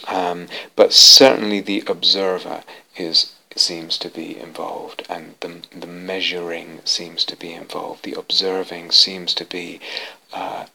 [0.08, 2.64] Um, but certainly the observer
[2.96, 8.04] is seems to be involved, and the the measuring seems to be involved.
[8.04, 9.80] The observing seems to be
[10.34, 10.66] uh,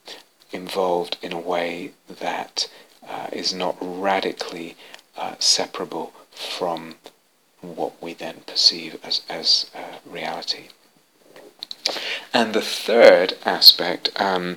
[0.53, 2.69] involved in a way that
[3.09, 4.77] uh, is not radically
[5.17, 6.95] uh, separable from
[7.61, 10.69] what we then perceive as, as uh, reality.
[12.33, 14.57] And the third aspect, um,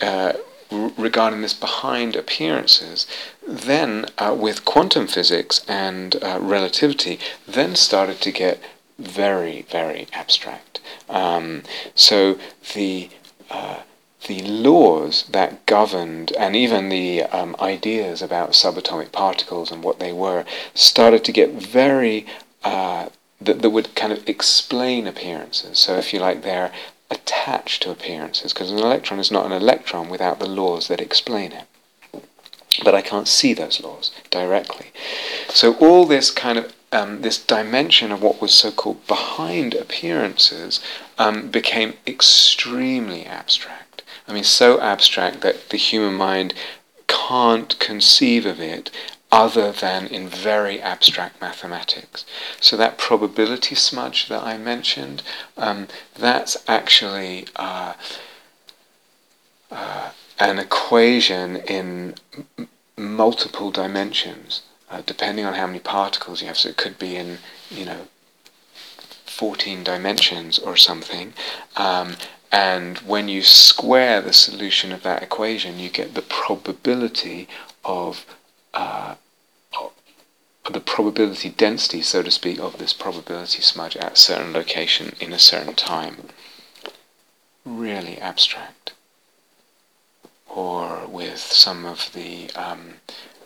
[0.00, 0.34] uh,
[0.70, 3.06] regarding this behind appearances,
[3.46, 8.58] then uh, with quantum physics and uh, relativity, then started to get
[8.98, 10.80] very, very abstract.
[11.08, 11.62] Um,
[11.94, 12.38] so
[12.74, 13.10] the
[13.50, 13.80] uh,
[14.26, 20.12] the laws that governed and even the um, ideas about subatomic particles and what they
[20.12, 22.26] were started to get very
[22.64, 23.08] uh,
[23.40, 25.78] that, that would kind of explain appearances.
[25.78, 26.72] So if you like, they're
[27.10, 31.52] attached to appearances because an electron is not an electron without the laws that explain
[31.52, 31.66] it.
[32.82, 34.86] But I can't see those laws directly.
[35.48, 40.80] So all this kind of um, this dimension of what was so-called behind appearances
[41.18, 43.91] um, became extremely abstract.
[44.32, 46.54] I mean, so abstract that the human mind
[47.06, 48.90] can't conceive of it
[49.30, 52.24] other than in very abstract mathematics.
[52.58, 55.22] So that probability smudge that I mentioned,
[55.58, 55.86] um,
[56.18, 57.92] that's actually uh,
[59.70, 62.14] uh, an equation in
[62.56, 66.56] m- multiple dimensions, uh, depending on how many particles you have.
[66.56, 67.36] So it could be in,
[67.70, 68.08] you know,
[69.26, 71.34] 14 dimensions or something.
[71.76, 72.16] Um,
[72.52, 77.48] and when you square the solution of that equation, you get the probability
[77.82, 78.26] of
[78.74, 79.14] uh,
[80.70, 85.32] the probability density, so to speak, of this probability smudge at a certain location in
[85.32, 86.28] a certain time.
[87.64, 88.92] Really abstract.
[90.46, 92.94] Or with some of the um,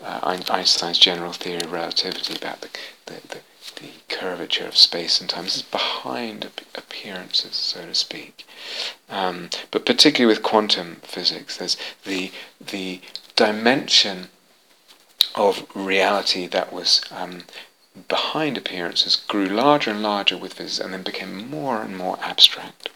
[0.03, 2.69] uh, Einstein's general theory of relativity about the,
[3.07, 3.39] the, the,
[3.73, 5.45] the, curvature of space and time.
[5.45, 8.47] This is behind appearances, so to speak.
[9.11, 13.01] Um, but particularly with quantum physics, there's the, the
[13.35, 14.29] dimension
[15.35, 17.43] of reality that was um,
[18.09, 22.89] behind appearances grew larger and larger with physics and then became more and more abstract.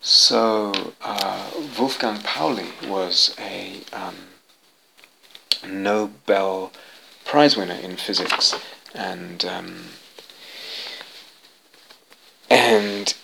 [0.00, 4.16] So uh, Wolfgang Pauli was a um,
[5.66, 6.72] Nobel
[7.28, 8.54] Prize winner in physics,
[8.94, 9.84] and um,
[12.50, 13.14] and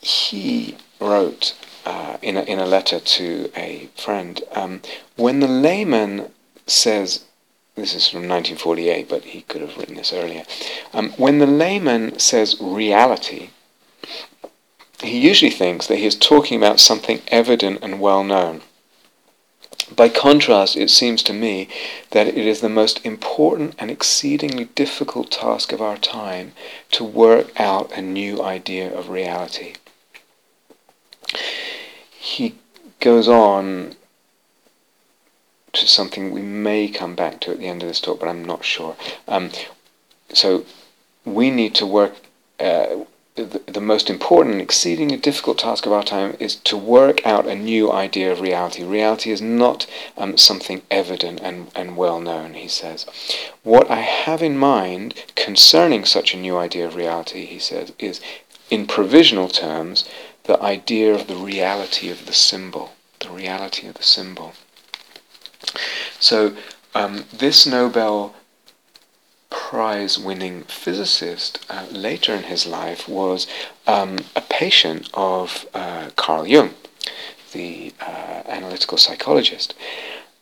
[0.00, 1.54] he wrote
[1.84, 4.80] uh, in, a, in a letter to a friend, um,
[5.16, 6.30] when the layman
[6.66, 7.24] says,
[7.74, 10.44] this is from 1948, but he could have written this earlier,
[10.92, 13.50] um, when the layman says reality,
[15.02, 18.60] he usually thinks that he is talking about something evident and well known.
[19.94, 21.68] By contrast, it seems to me
[22.10, 26.52] that it is the most important and exceedingly difficult task of our time
[26.92, 29.74] to work out a new idea of reality
[32.20, 32.54] he
[33.00, 33.96] goes on
[35.72, 38.44] to something we may come back to at the end of this talk, but I'm
[38.44, 38.96] not sure.
[39.26, 39.50] Um,
[40.32, 40.66] so
[41.24, 42.14] we need to work.
[42.58, 43.04] Uh,
[43.36, 47.46] the, the, most important and exceedingly difficult task of our time is to work out
[47.46, 48.84] a new idea of reality.
[48.84, 53.06] Reality is not um, something evident and, and well known, he says.
[53.62, 58.20] What I have in mind concerning such a new idea of reality, he says, is
[58.68, 60.08] in provisional terms
[60.44, 64.54] the idea of the reality of the symbol, the reality of the symbol.
[66.18, 66.56] So
[66.94, 68.34] um, this Nobel
[69.50, 73.46] Prize winning physicist uh, later in his life was
[73.86, 76.74] um, a patient of uh, Carl Jung,
[77.52, 79.74] the uh, analytical psychologist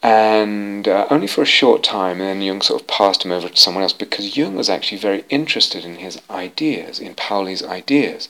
[0.01, 3.49] and uh, only for a short time, and then Jung sort of passed him over
[3.49, 8.28] to someone else because Jung was actually very interested in his ideas, in Pauli's ideas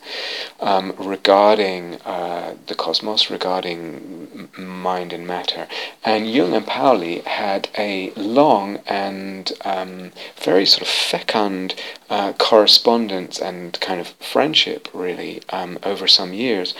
[0.60, 5.68] um, regarding uh, the cosmos, regarding mind and matter.
[6.02, 11.74] And Jung and Pauli had a long and um, very sort of fecund
[12.08, 16.74] uh, correspondence and kind of friendship, really, um, over some years,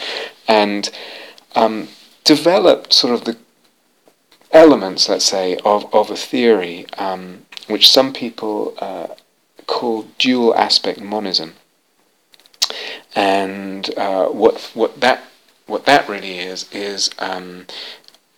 [0.47, 0.89] and
[1.55, 1.89] um,
[2.25, 3.37] developed sort of the
[4.53, 9.09] elements, let's say, of, of a theory um, which some people uh,
[9.67, 11.55] call dual aspect monism.
[13.15, 15.25] And uh, what what that
[15.67, 17.67] what that really is is um,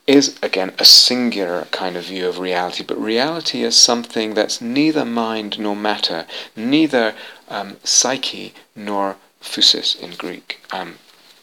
[0.06, 5.04] is again a singular kind of view of reality, but reality is something that's neither
[5.04, 7.14] mind nor matter, neither
[7.48, 10.60] um, psyche nor physis in Greek.
[10.72, 10.98] Um,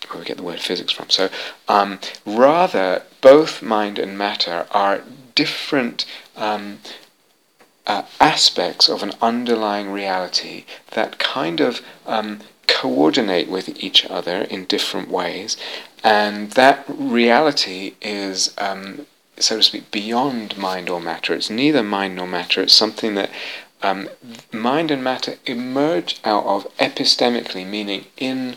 [0.09, 1.09] where we get the word physics from.
[1.09, 1.29] So,
[1.67, 5.01] um, rather, both mind and matter are
[5.35, 6.05] different
[6.35, 6.79] um,
[7.85, 14.65] uh, aspects of an underlying reality that kind of um, coordinate with each other in
[14.65, 15.57] different ways,
[16.03, 18.53] and that reality is.
[18.57, 19.05] Um,
[19.39, 21.31] so to speak, beyond mind or matter.
[21.35, 22.63] It's neither mind nor matter.
[22.63, 23.29] It's something that
[23.83, 24.09] um,
[24.51, 28.55] mind and matter emerge out of epistemically, meaning in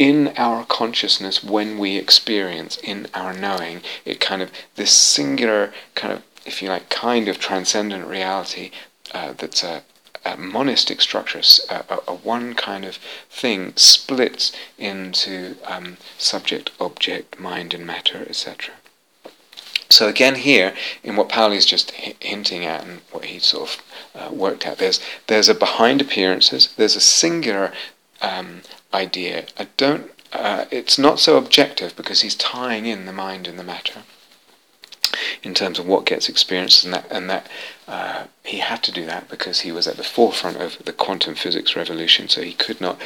[0.00, 6.10] in our consciousness when we experience in our knowing it kind of this singular kind
[6.14, 8.70] of if you like kind of transcendent reality
[9.12, 9.82] uh, that's a,
[10.24, 12.96] a, monistic structure a, a, a, one kind of
[13.28, 18.74] thing splits into um, subject object mind and matter etc
[19.90, 20.72] so again here
[21.04, 23.82] in what Pauli is just hinting at and what he sort of
[24.14, 27.70] uh, worked out there's there's a behind appearances there's a singular
[28.22, 28.62] um,
[28.92, 29.46] idea.
[29.58, 30.10] I don't.
[30.32, 34.02] Uh, it's not so objective because he's tying in the mind and the matter
[35.42, 37.48] in terms of what gets experienced, and that and that
[37.88, 41.34] uh, he had to do that because he was at the forefront of the quantum
[41.34, 43.00] physics revolution, so he could not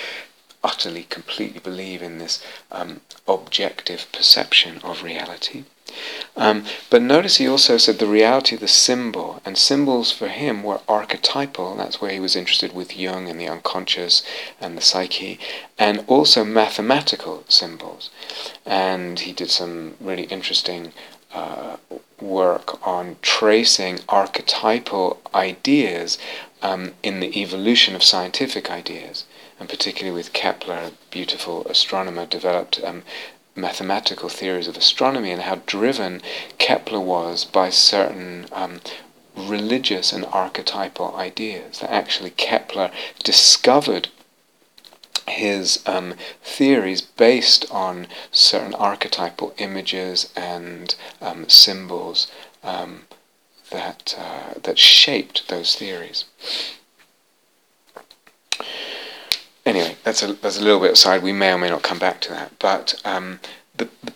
[0.63, 5.65] utterly, completely believe in this um, objective perception of reality.
[6.37, 10.63] Um, but notice he also said the reality of the symbol, and symbols for him
[10.63, 14.23] were archetypal, that's where he was interested with Jung and the unconscious
[14.61, 15.39] and the psyche,
[15.79, 18.11] and also mathematical symbols.
[18.67, 20.93] And he did some really interesting
[21.33, 21.77] uh,
[22.21, 26.19] work on tracing archetypal ideas
[26.63, 29.25] um, in the evolution of scientific ideas.
[29.61, 33.03] and particularly with Kepler, a beautiful astronomer, developed um,
[33.57, 36.21] mathematical theories of astronomy and how driven
[36.59, 38.81] Kepler was by certain um,
[39.37, 41.79] religious and archetypal ideas.
[41.81, 42.91] That actually Kepler
[43.23, 44.09] discovered
[45.27, 52.31] his um, theories based on certain archetypal images and um, symbols
[52.63, 53.03] um,
[53.71, 56.25] that uh, that shaped those theories.
[59.67, 61.23] Anyway, that's a that's a little bit aside.
[61.23, 63.41] We may or may not come back to that, but um,
[63.77, 64.13] the, the,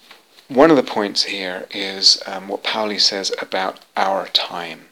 [0.49, 4.87] one of the points here is um, what Pauli says about our time.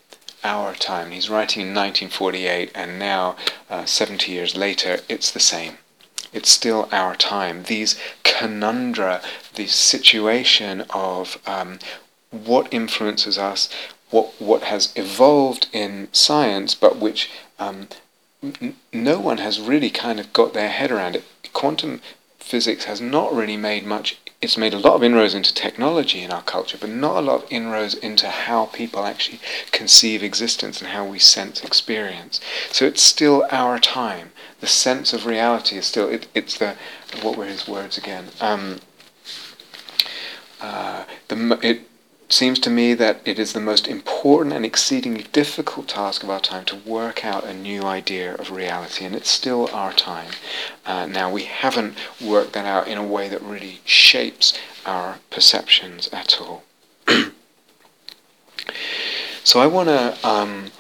[0.45, 1.11] Our time.
[1.11, 3.37] He's writing in 1948, and now,
[3.69, 5.79] uh, 70 years later, it's the same
[6.37, 7.63] it's still our time.
[7.65, 9.23] These conundra,
[9.55, 11.79] this situation of um,
[12.31, 13.71] what influences us,
[14.11, 17.89] what what has evolved in science, but which um,
[18.93, 21.25] no one has really kind of got their head around it.
[21.53, 22.01] Quantum
[22.39, 26.31] physics has not really made much it's made a lot of inroads into technology in
[26.31, 29.41] our culture, but not a lot of inroads into how people actually
[29.73, 32.41] conceive existence and how we sense experience.
[32.71, 34.33] So it's still our time.
[34.61, 36.77] The sense of reality is still, it, it's the,
[37.23, 38.27] what were his words again?
[38.41, 38.81] Um,
[40.61, 41.81] uh, the, it,
[42.29, 46.41] seems to me that it is the most important and exceedingly difficult task of our
[46.41, 50.31] time to work out a new idea of reality, and it's still our time.
[50.85, 56.09] Uh, now, we haven't worked that out in a way that really shapes our perceptions
[56.13, 56.65] at all.
[59.45, 60.73] so, I want to um,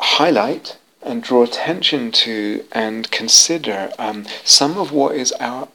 [0.00, 5.68] highlight and draw attention to and consider um, some of what is our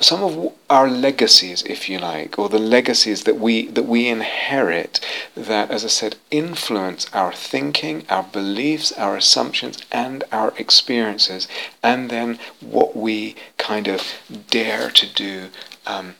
[0.00, 5.00] some of our legacies, if you like, or the legacies that we that we inherit,
[5.34, 11.48] that, as I said, influence our thinking, our beliefs, our assumptions, and our experiences,
[11.82, 14.02] and then what we kind of
[14.50, 15.48] dare to do
[15.86, 16.14] um,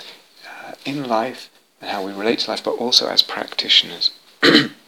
[0.45, 4.11] uh, in life and how we relate to life, but also as practitioners.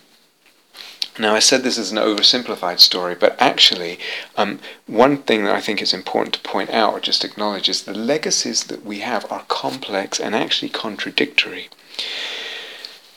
[1.16, 4.00] Now, I said this is an oversimplified story, but actually,
[4.36, 7.82] um, one thing that I think is important to point out or just acknowledge is
[7.82, 11.68] the legacies that we have are complex and actually contradictory.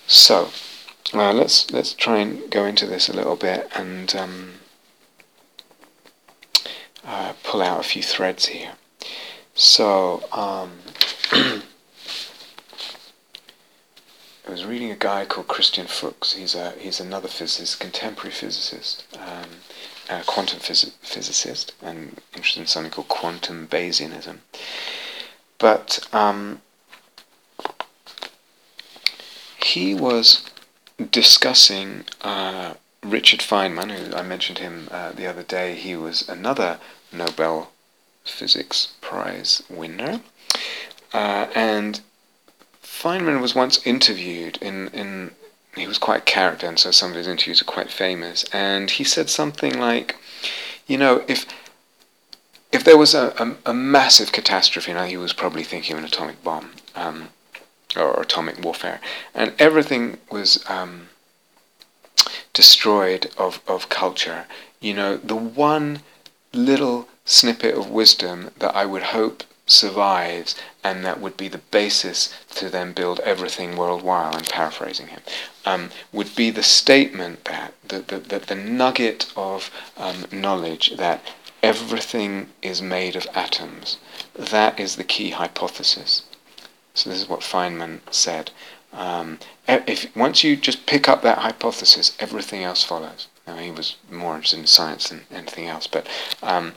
[0.05, 0.49] So,
[1.13, 4.53] uh, let's let's try and go into this a little bit and um,
[7.03, 8.73] uh, pull out a few threads here.
[9.55, 10.23] So.
[10.31, 11.63] Um,
[14.47, 16.33] I was reading a guy called Christian Fuchs.
[16.33, 19.49] He's a he's another physicist, contemporary physicist, um,
[20.09, 24.37] a quantum phys- physicist, and interested in something called quantum Bayesianism.
[25.57, 26.61] But um,
[29.61, 30.49] he was
[31.11, 35.75] discussing uh, Richard Feynman, who I mentioned him uh, the other day.
[35.75, 36.79] He was another
[37.11, 37.71] Nobel
[38.23, 40.21] Physics Prize winner,
[41.13, 41.99] uh, and
[43.01, 45.31] Feynman was once interviewed in, in
[45.75, 48.43] he was quite a character, and so some of his interviews are quite famous.
[48.51, 50.15] And he said something like,
[50.87, 51.45] you know, if
[52.71, 56.05] if there was a, a, a massive catastrophe, now he was probably thinking of an
[56.05, 57.29] atomic bomb um,
[57.95, 58.99] or atomic warfare,
[59.33, 61.09] and everything was um,
[62.53, 64.45] destroyed of, of culture,
[64.81, 66.01] you know, the one
[66.53, 72.33] little snippet of wisdom that I would hope survives, and that would be the basis
[72.55, 74.35] to then build everything worldwide.
[74.35, 75.21] I'm paraphrasing him.
[75.65, 81.21] Um, would be the statement that the, the, the, the nugget of um, knowledge that
[81.61, 83.97] everything is made of atoms.
[84.33, 86.23] That is the key hypothesis.
[86.93, 88.51] So this is what Feynman said.
[88.93, 93.27] Um, if once you just pick up that hypothesis, everything else follows.
[93.45, 96.07] Now he was more interested in science than anything else, but
[96.41, 96.73] um,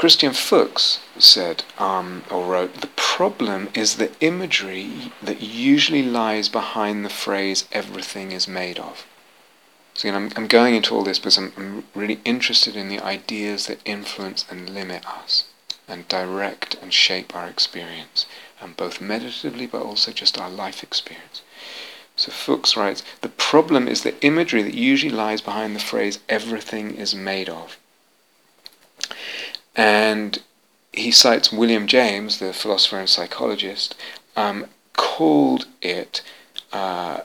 [0.00, 7.04] Christian Fuchs said, um, or wrote, the problem is the imagery that usually lies behind
[7.04, 9.04] the phrase everything is made of.
[9.92, 13.66] So I'm, I'm going into all this because I'm, I'm really interested in the ideas
[13.66, 15.44] that influence and limit us
[15.86, 18.24] and direct and shape our experience,
[18.58, 21.42] and both meditatively but also just our life experience.
[22.16, 26.94] So Fuchs writes, the problem is the imagery that usually lies behind the phrase everything
[26.94, 27.76] is made of.
[29.80, 30.42] And
[30.92, 33.94] he cites William James, the philosopher and psychologist,
[34.36, 36.20] um, called it
[36.70, 37.20] uh,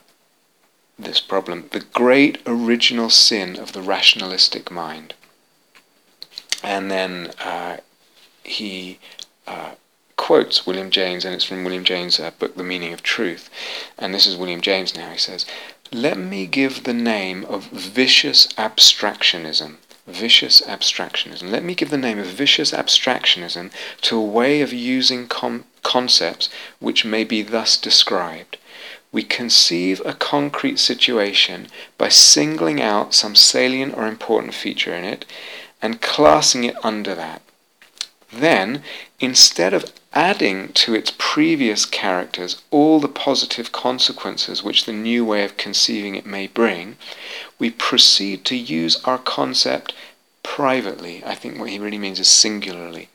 [0.98, 5.16] this problem the great original sin of the rationalistic mind.
[6.64, 7.80] And then uh,
[8.46, 9.00] he
[9.46, 9.72] uh,
[10.16, 13.50] quotes William James, and it's from William James' uh, book, The Meaning of Truth.
[13.98, 15.12] And this is William James now.
[15.12, 15.46] He says,
[15.92, 19.76] let me give the name of vicious abstractionism.
[20.08, 21.50] Vicious abstractionism.
[21.50, 26.50] Let me give the name of vicious abstractionism to a way of using com- concepts
[26.80, 28.58] which may be thus described.
[29.12, 35.26] We conceive a concrete situation by singling out some salient or important feature in it
[35.82, 37.42] and classing it under that.
[38.32, 38.84] Then,
[39.20, 45.44] instead of adding to its previous characters all the positive consequences which the new way
[45.44, 46.98] of conceiving it may bring,
[47.60, 49.94] we proceed to use our concept
[50.42, 51.24] privately.
[51.26, 53.10] I think what he really means is singularly.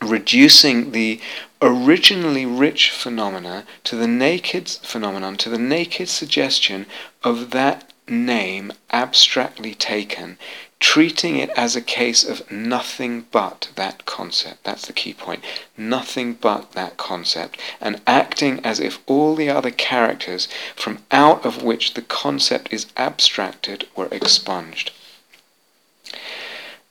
[0.00, 1.20] Reducing the
[1.60, 6.86] originally rich phenomena to the naked phenomenon, to the naked suggestion
[7.22, 10.38] of that name abstractly taken
[10.80, 14.64] treating it as a case of nothing but that concept.
[14.64, 15.44] That's the key point.
[15.76, 17.60] Nothing but that concept.
[17.80, 22.86] And acting as if all the other characters from out of which the concept is
[22.96, 24.90] abstracted were expunged.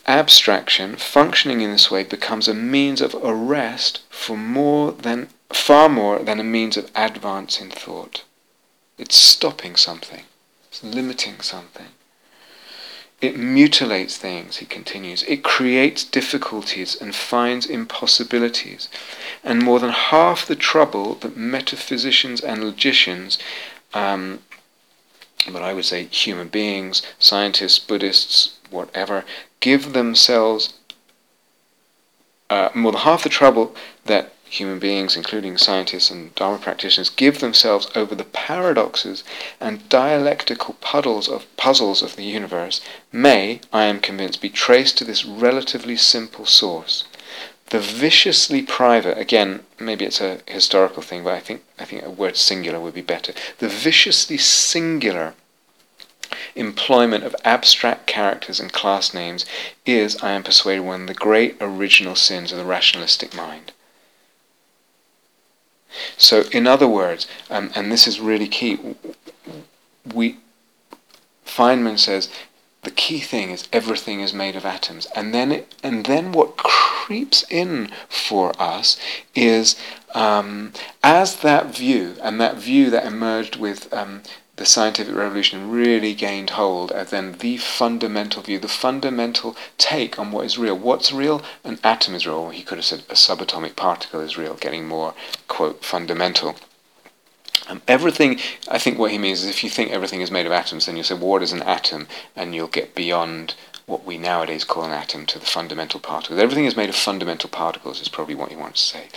[0.07, 6.19] Abstraction, functioning in this way, becomes a means of arrest for more than far more
[6.19, 8.23] than a means of advance in thought.
[8.97, 10.23] It's stopping something.
[10.69, 11.87] It's limiting something.
[13.21, 15.23] It mutilates things, he continues.
[15.23, 18.87] It creates difficulties and finds impossibilities.
[19.43, 23.37] And more than half the trouble that metaphysicians and logicians,
[23.93, 24.39] um,
[25.51, 29.25] but I would say human beings, scientists, Buddhists, whatever,
[29.59, 30.73] give themselves,
[32.49, 37.39] uh, more than half the trouble that human beings, including scientists and Dharma practitioners, give
[37.39, 39.23] themselves over the paradoxes
[39.59, 42.81] and dialectical puddles of puzzles of the universe
[43.11, 47.05] may, I am convinced, be traced to this relatively simple source.
[47.67, 52.09] The viciously private, again, maybe it's a historical thing, but I think I think a
[52.09, 53.33] word singular would be better.
[53.59, 55.35] The viciously singular
[56.55, 59.45] employment of abstract characters and class names
[59.85, 63.71] is, I am persuaded, one of the great original sins of the rationalistic mind.
[66.17, 68.95] So, in other words, um, and this is really key,
[70.13, 70.37] we
[71.45, 72.29] Feynman says
[72.83, 76.57] the key thing is everything is made of atoms, and then it, and then what
[76.57, 78.97] creeps in for us
[79.35, 79.75] is
[80.15, 80.71] um,
[81.03, 84.21] as that view and that view that emerged with um,
[84.59, 90.33] the scientific revolution really gained hold as then the fundamental view, the fundamental take on
[90.33, 90.77] what is real.
[90.77, 91.41] What's real?
[91.63, 92.49] An atom is real.
[92.49, 95.13] He could have said a subatomic particle is real, getting more,
[95.47, 96.57] quote, fundamental.
[97.69, 98.37] Um, everything,
[98.67, 100.97] I think what he means is if you think everything is made of atoms, then
[100.97, 102.09] you'll say, well, what is an atom?
[102.35, 103.55] And you'll get beyond
[103.85, 106.37] what we nowadays call an atom to the fundamental particles.
[106.37, 109.07] Everything is made of fundamental particles, is probably what he wants to say.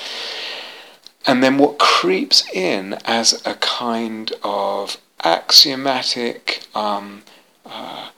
[1.26, 7.22] And then what creeps in as a kind of axiomatic um,
[7.64, 8.10] uh,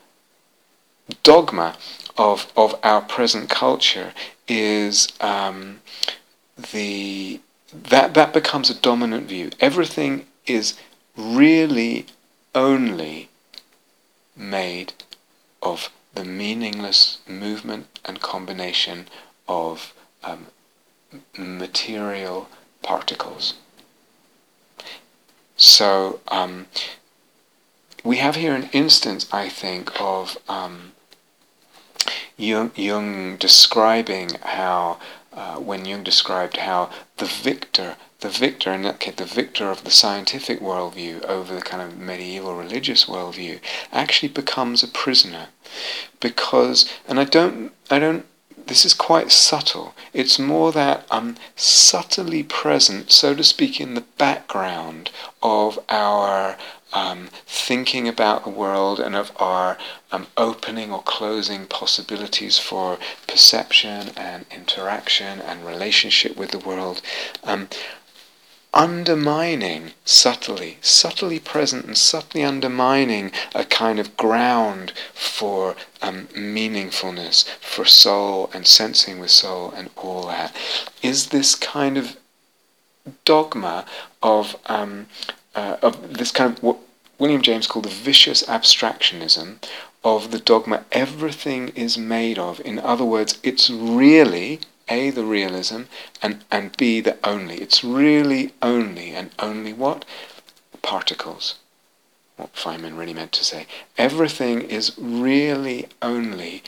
[1.22, 1.76] dogma
[2.16, 4.12] of, of our present culture
[4.48, 5.80] is um,
[6.72, 7.40] the
[7.72, 9.50] that that becomes a dominant view.
[9.58, 10.74] Everything is
[11.16, 12.06] really
[12.54, 13.28] only
[14.36, 14.92] made
[15.62, 19.08] of the meaningless movement and combination
[19.48, 19.92] of
[20.22, 20.46] um,
[21.36, 22.48] material
[22.82, 23.54] particles.
[25.64, 26.66] So um,
[28.04, 30.92] we have here an instance, I think, of um,
[32.36, 34.98] Jung, Jung, describing how,
[35.32, 39.84] uh, when Jung described how the victor, the victor, in that case, the victor of
[39.84, 43.58] the scientific worldview over the kind of medieval religious worldview,
[43.90, 45.46] actually becomes a prisoner,
[46.20, 48.26] because, and I don't, I don't
[48.66, 49.94] this is quite subtle.
[50.12, 55.10] It's more that um, subtly present, so to speak, in the background
[55.42, 56.56] of our
[56.92, 59.76] um, thinking about the world and of our
[60.12, 67.02] um, opening or closing possibilities for perception and interaction and relationship with the world.
[67.42, 67.68] Um,
[68.74, 77.84] undermining subtly, subtly present and subtly undermining a kind of ground for um, meaningfulness, for
[77.84, 80.54] soul and sensing with soul and all that,
[81.02, 82.16] is this kind of
[83.24, 83.86] dogma
[84.22, 85.06] of, um,
[85.54, 86.78] uh, of this kind of what
[87.18, 89.56] William James called the vicious abstractionism
[90.02, 92.60] of the dogma everything is made of.
[92.60, 95.82] In other words, it's really a, the realism,
[96.22, 97.56] and, and B, the only.
[97.56, 100.04] It's really only, and only what?
[100.82, 101.56] Particles.
[102.36, 103.66] What Feynman really meant to say.
[103.96, 106.62] Everything is really only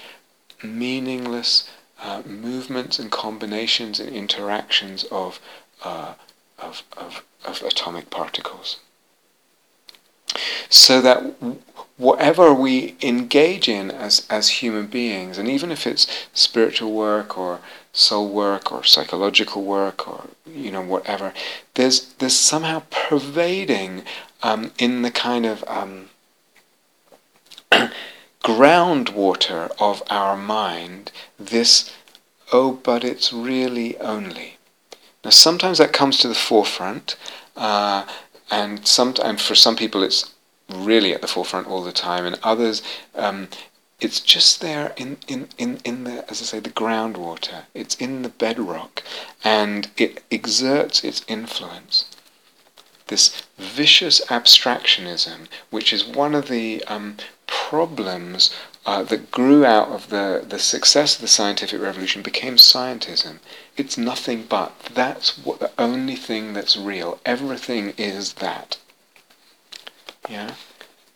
[0.62, 1.68] meaningless
[2.00, 5.40] uh, movements and combinations and interactions of,
[5.82, 6.14] uh,
[6.58, 8.78] of, of, of atomic particles.
[10.68, 11.34] so that
[11.96, 17.60] whatever we engage in as, as human beings, and even if it's spiritual work or
[17.96, 21.32] soul work or psychological work or you know whatever,
[21.74, 24.02] there's there's somehow pervading
[24.42, 26.10] um, in the kind of um,
[28.44, 31.92] groundwater of our mind this
[32.52, 34.58] oh but it's really only.
[35.24, 37.16] Now sometimes that comes to the forefront
[37.56, 38.06] uh,
[38.50, 40.32] and some and for some people it's
[40.68, 42.82] really at the forefront all the time, and others
[43.14, 43.48] um,
[44.00, 47.64] it's just there in, in, in, in the, as I say, the groundwater.
[47.72, 49.02] It's in the bedrock,
[49.42, 52.04] and it exerts its influence.
[53.06, 57.16] This vicious abstractionism, which is one of the um,
[57.46, 63.38] problems uh, that grew out of the, the success of the scientific revolution, became scientism.
[63.76, 64.78] It's nothing but.
[64.92, 67.18] That's what the only thing that's real.
[67.24, 68.76] Everything is that.
[70.28, 70.54] Yeah.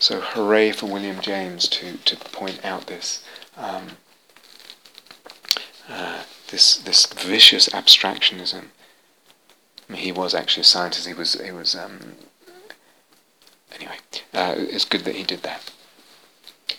[0.01, 3.23] So hooray for William James to, to point out this
[3.55, 3.99] um,
[5.91, 8.69] uh, this this vicious abstractionism.
[9.93, 11.07] He was actually a scientist.
[11.07, 12.15] He was he was um,
[13.75, 13.97] anyway.
[14.33, 15.71] Uh, it's good that he did that.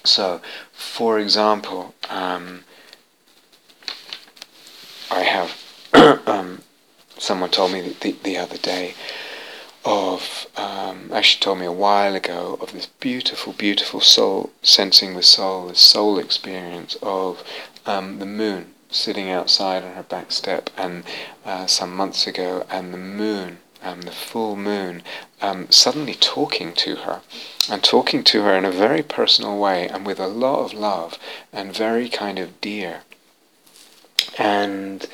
[0.04, 0.42] So,
[0.72, 2.64] for example, um,
[5.12, 5.64] I have
[6.28, 6.64] um,
[7.20, 8.96] someone told me the, the other day
[9.84, 15.24] of um, actually told me a while ago of this beautiful, beautiful soul sensing the
[15.24, 17.44] soul, this soul experience of
[17.86, 21.04] um, the moon sitting outside on her back step, and
[21.46, 25.02] uh, some months ago, and the moon, um, the full moon,
[25.42, 27.22] um, suddenly talking to her,
[27.70, 31.18] and talking to her in a very personal way, and with a lot of love,
[31.54, 33.02] and very kind of dear.
[34.38, 35.08] And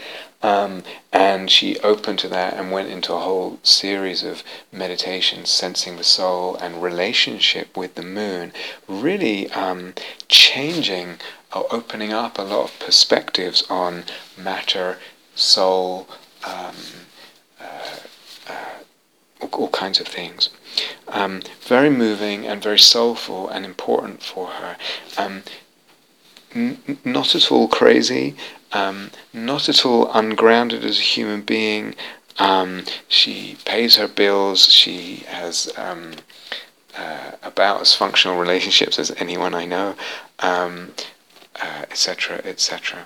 [0.47, 5.97] um, and she opened to that and went into a whole series of meditations, sensing
[5.97, 8.53] the soul and relationship with the moon,
[8.87, 9.93] really um,
[10.29, 11.17] changing
[11.53, 14.05] or opening up a lot of perspectives on
[14.37, 14.99] matter,
[15.35, 16.07] soul,
[16.45, 16.75] um,
[17.59, 17.97] uh,
[18.47, 18.73] uh,
[19.41, 20.49] all, all, kinds of things.
[21.09, 24.77] Um, very moving and very soulful and important for her.
[25.17, 25.43] Um,
[26.55, 28.37] n- not at all crazy,
[28.73, 31.95] um, not at all ungrounded as a human being.
[32.39, 34.71] Um, she pays her bills.
[34.71, 36.13] She has um,
[36.95, 39.95] uh, about as functional relationships as anyone I know,
[41.61, 42.99] etc., um, etc.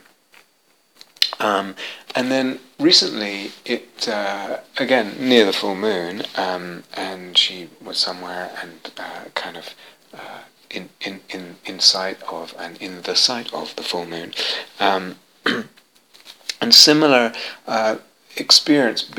[1.39, 1.75] Uh, um,
[2.13, 8.51] and then recently, it uh, again near the full moon, um, and she was somewhere
[8.61, 9.73] and uh, kind of
[10.13, 14.33] uh, in, in, in, in sight of and in the sight of the full moon.
[14.79, 15.15] Um,
[16.61, 17.33] and similar
[17.67, 17.97] uh,
[18.37, 19.09] experience,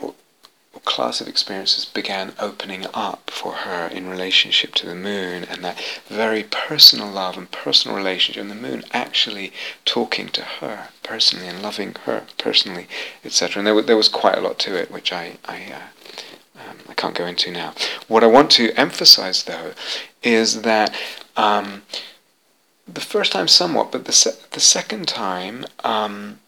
[0.00, 0.14] or
[0.84, 5.80] class of experiences began opening up for her in relationship to the moon and that
[6.06, 9.52] very personal love and personal relationship, and the moon actually
[9.84, 12.86] talking to her personally and loving her personally,
[13.24, 13.60] etc.
[13.60, 15.80] And there, there was quite a lot to it, which I, I uh,
[16.58, 17.74] um, I can't go into now.
[18.08, 19.72] What I want to emphasize, though,
[20.22, 20.94] is that
[21.36, 21.82] um,
[22.86, 26.38] the first time somewhat, but the se- the second time, um,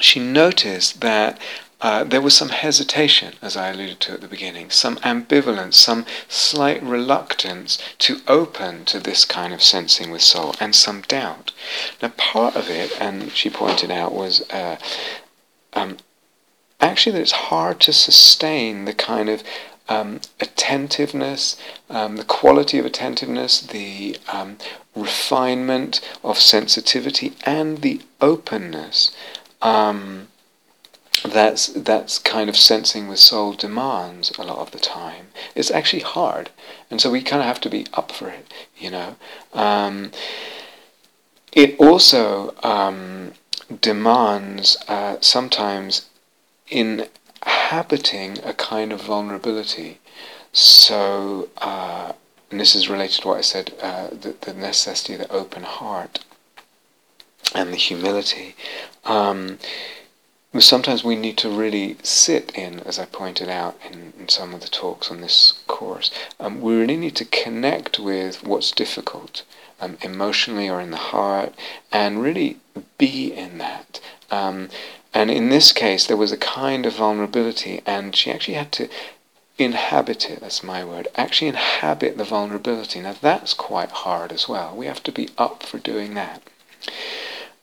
[0.00, 1.40] she noticed that
[1.80, 6.06] uh, there was some hesitation, as I alluded to at the beginning, some ambivalence, some
[6.28, 11.52] slight reluctance to open to this kind of sensing with soul, and some doubt.
[12.00, 14.76] Now, part of it, and she pointed out, was uh,
[15.74, 15.98] um,
[16.80, 19.42] actually that it's hard to sustain the kind of
[19.88, 21.56] um, attentiveness,
[21.90, 24.56] um, the quality of attentiveness, the um,
[24.94, 29.14] refinement of sensitivity, and the openness
[29.62, 30.28] um,
[31.24, 35.28] that's that's kind of sensing with soul demands a lot of the time.
[35.54, 36.50] It's actually hard,
[36.90, 39.16] and so we kind of have to be up for it, you know.
[39.52, 40.12] Um,
[41.52, 43.32] it also um,
[43.80, 46.08] demands uh, sometimes
[47.44, 49.98] inhabiting a kind of vulnerability.
[50.52, 52.12] So, uh,
[52.50, 55.64] and this is related to what I said, uh, the, the necessity of the open
[55.64, 56.24] heart
[57.54, 58.54] and the humility.
[59.04, 59.58] Um,
[60.60, 64.60] sometimes we need to really sit in, as I pointed out in, in some of
[64.60, 69.42] the talks on this course, um, we really need to connect with what's difficult
[69.80, 71.52] um, emotionally or in the heart
[71.90, 72.58] and really
[72.98, 74.00] be in that.
[74.30, 74.68] Um,
[75.14, 78.88] and in this case, there was a kind of vulnerability, and she actually had to
[79.56, 83.00] inhabit it, that's my word, actually inhabit the vulnerability.
[83.00, 84.74] Now, that's quite hard as well.
[84.74, 86.42] We have to be up for doing that.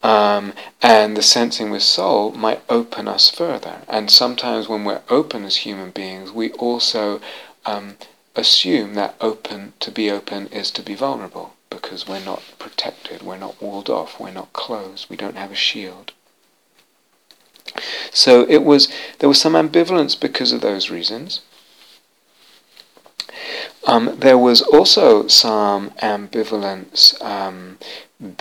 [0.01, 3.81] Um, and the sensing with soul might open us further.
[3.87, 7.21] And sometimes when we're open as human beings, we also
[7.65, 7.97] um,
[8.35, 13.37] assume that open to be open is to be vulnerable because we're not protected, we're
[13.37, 16.13] not walled off, we're not closed, we don't have a shield.
[18.11, 18.87] So it was
[19.19, 21.41] there was some ambivalence because of those reasons.
[23.87, 27.79] Um, there was also some ambivalence um,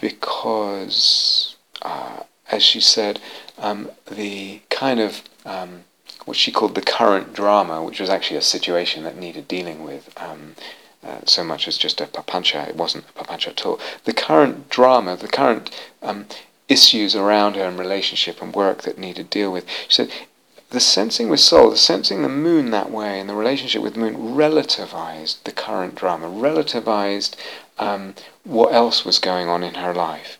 [0.01, 3.21] because, uh, as she said,
[3.59, 5.85] um, the kind of um,
[6.27, 10.13] what she called the current drama, which was actually a situation that needed dealing with.
[10.17, 10.55] Um,
[11.03, 13.81] uh, so much as just a papancha, it wasn't a papancha at all.
[14.05, 15.71] The current drama, the current
[16.03, 16.27] um,
[16.71, 19.69] issues around her and relationship and work that needed deal with.
[19.89, 20.13] She said,
[20.71, 24.15] the sensing with soul, the sensing the moon that way, and the relationship with moon
[24.15, 27.35] relativized the current drama, relativized
[27.79, 28.15] um,
[28.45, 30.39] what else was going on in her life.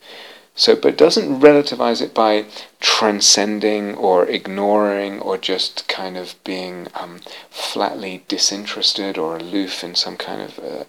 [0.55, 2.45] So, but doesn't relativize it by
[2.81, 10.17] transcending or ignoring or just kind of being um, flatly disinterested or aloof in some
[10.17, 10.85] kind of uh,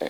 [0.00, 0.08] uh,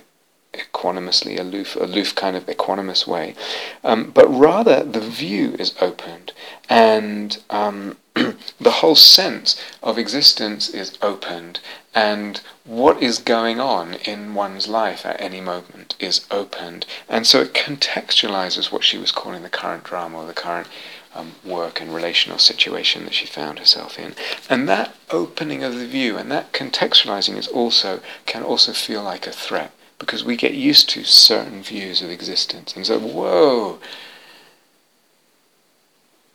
[0.54, 3.34] equanimously aloof, aloof kind of equanimous way,
[3.82, 6.32] um, but rather the view is opened
[6.68, 7.96] and um,
[8.60, 11.60] the whole sense of existence is opened
[11.94, 16.86] and what is going on in one's life at any moment is opened.
[17.08, 20.68] And so it contextualizes what she was calling the current drama or the current
[21.14, 24.14] um, work and relational situation that she found herself in.
[24.48, 29.26] And that opening of the view and that contextualizing is also can also feel like
[29.26, 29.72] a threat
[30.02, 32.74] because we get used to certain views of existence.
[32.74, 33.78] And so, whoa,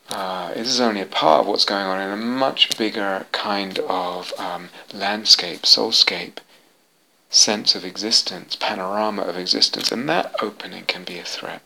[0.09, 3.77] uh, this is only a part of what's going on in a much bigger kind
[3.79, 6.37] of um, landscape, soulscape,
[7.29, 11.61] sense of existence, panorama of existence, and that opening can be a threat.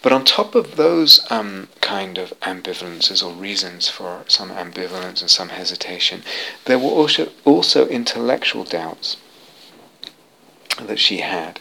[0.00, 5.30] But on top of those um, kind of ambivalences or reasons for some ambivalence and
[5.30, 6.22] some hesitation,
[6.64, 9.18] there were also, also intellectual doubts
[10.86, 11.60] that she had.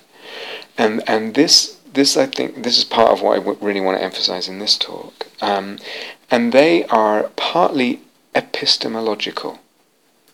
[0.77, 3.97] And, and this, this, I think, this is part of what I w- really want
[3.97, 5.27] to emphasize in this talk.
[5.41, 5.79] Um,
[6.31, 8.01] and they are partly
[8.35, 9.59] epistemological.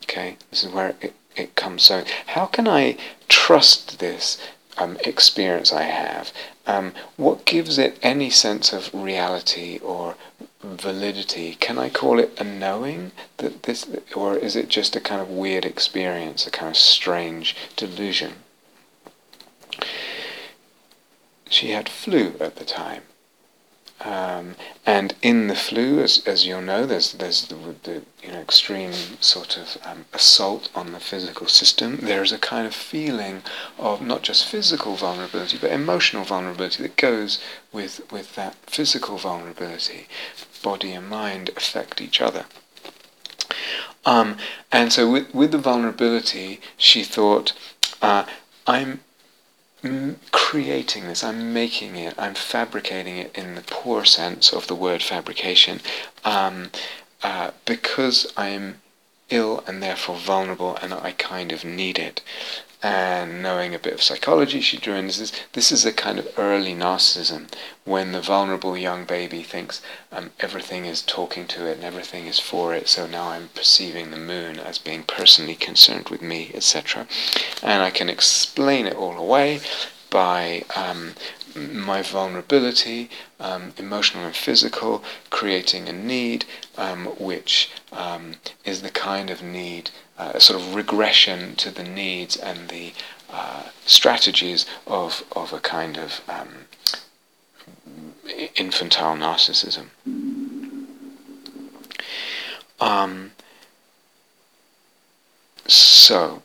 [0.04, 1.84] Okay, this is where it, it comes.
[1.84, 4.38] So, how can I trust this
[4.78, 6.32] um, experience I have?
[6.68, 10.16] Um, what gives it any sense of reality or
[10.64, 11.56] validity?
[11.60, 15.30] Can I call it a knowing that this, or is it just a kind of
[15.30, 18.34] weird experience, a kind of strange delusion?
[21.50, 23.04] She had flu at the time.
[24.02, 24.56] Um,
[24.86, 28.92] and in the flu, as, as you'll know, there's there's the, the you know extreme
[29.22, 32.00] sort of um, assault on the physical system.
[32.02, 33.42] There's a kind of feeling
[33.80, 37.40] of not just physical vulnerability, but emotional vulnerability that goes
[37.72, 40.08] with with that physical vulnerability.
[40.62, 42.46] Body and mind affect each other.
[44.06, 44.38] Um,
[44.74, 47.54] and so with with the vulnerability, she thought,
[48.02, 48.26] uh,
[48.68, 49.00] I'm
[50.32, 55.02] creating this, I'm making it, I'm fabricating it in the poor sense of the word
[55.02, 55.82] fabrication,
[56.24, 56.70] um,
[57.24, 58.82] uh, because I'm
[59.30, 62.22] ill and therefore vulnerable and I kind of need it.
[62.86, 65.32] And knowing a bit of psychology, she in this.
[65.54, 67.48] This is a kind of early narcissism
[67.84, 69.82] when the vulnerable young baby thinks
[70.12, 72.88] um, everything is talking to it and everything is for it.
[72.88, 77.08] So now I'm perceiving the moon as being personally concerned with me, etc.
[77.64, 79.62] And I can explain it all away
[80.12, 81.16] by um,
[81.56, 83.10] my vulnerability,
[83.40, 86.46] um, emotional and physical, creating a need
[86.78, 91.84] um, which um, is the kind of need, uh, a sort of regression to the
[91.84, 92.94] needs and the
[93.32, 96.66] uh, strategies of, of a kind of um,
[98.56, 99.88] infantile narcissism.
[102.80, 103.32] Um,
[105.68, 106.44] so,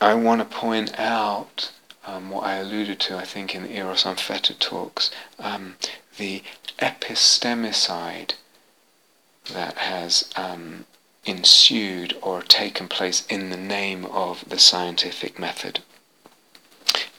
[0.00, 1.72] I want to point out
[2.06, 5.76] um, what I alluded to, I think, in the Eros Unfettered talks, um,
[6.16, 6.42] the
[6.78, 8.34] epistemicide
[9.52, 10.86] that has um,
[11.28, 15.80] ensued or taken place in the name of the scientific method.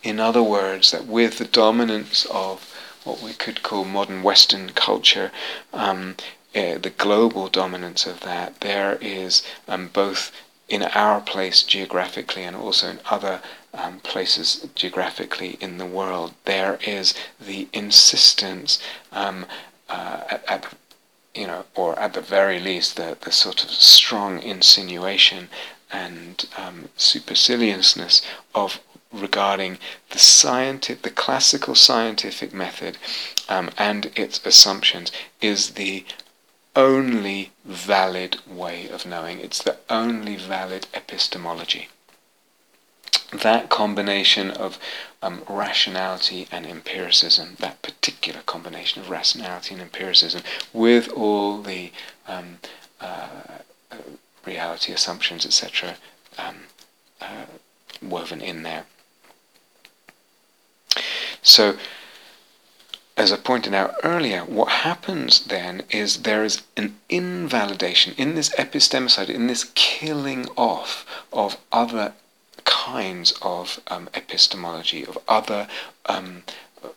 [0.01, 5.31] In other words, that with the dominance of what we could call modern Western culture,
[5.73, 6.15] um,
[6.55, 10.31] uh, the global dominance of that, there is um, both
[10.67, 13.41] in our place geographically and also in other
[13.73, 18.79] um, places geographically in the world, there is the insistence
[19.11, 19.45] um,
[19.87, 20.73] uh, at, at,
[21.35, 25.49] you know, or at the very least, the, the sort of strong insinuation
[25.91, 28.21] and um, superciliousness
[28.53, 28.79] of
[29.11, 29.77] regarding
[30.11, 32.97] the scientific, the classical scientific method
[33.47, 35.11] um, and its assumptions
[35.41, 36.05] is the
[36.75, 39.39] only valid way of knowing.
[39.39, 41.89] It's the only valid epistemology.
[43.33, 44.77] That combination of
[45.21, 50.41] um, rationality and empiricism, that particular combination of rationality and empiricism,
[50.73, 51.91] with all the
[52.27, 52.59] um,
[53.01, 53.27] uh,
[54.45, 55.95] reality assumptions, etc.,
[56.37, 56.55] um,
[57.21, 57.45] uh,
[58.01, 58.85] woven in there.
[61.41, 61.77] So,
[63.17, 68.49] as I pointed out earlier, what happens then is there is an invalidation in this
[68.51, 72.13] epistemicide, in this killing off of other
[72.69, 75.67] kinds of um, epistemology, of other
[76.05, 76.43] um,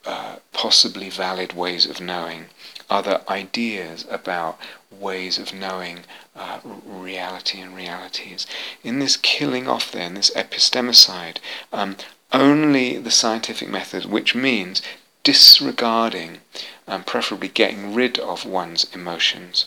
[0.04, 2.46] uh, possibly valid ways of knowing,
[2.90, 4.60] other ideas about
[4.90, 6.00] ways of knowing
[6.36, 8.46] uh, reality and realities.
[8.84, 11.38] In this killing off, then, this epistemicide,
[11.72, 11.96] um,
[12.32, 14.82] only the scientific method, which means
[15.22, 16.40] disregarding
[16.86, 19.66] and preferably getting rid of one's emotions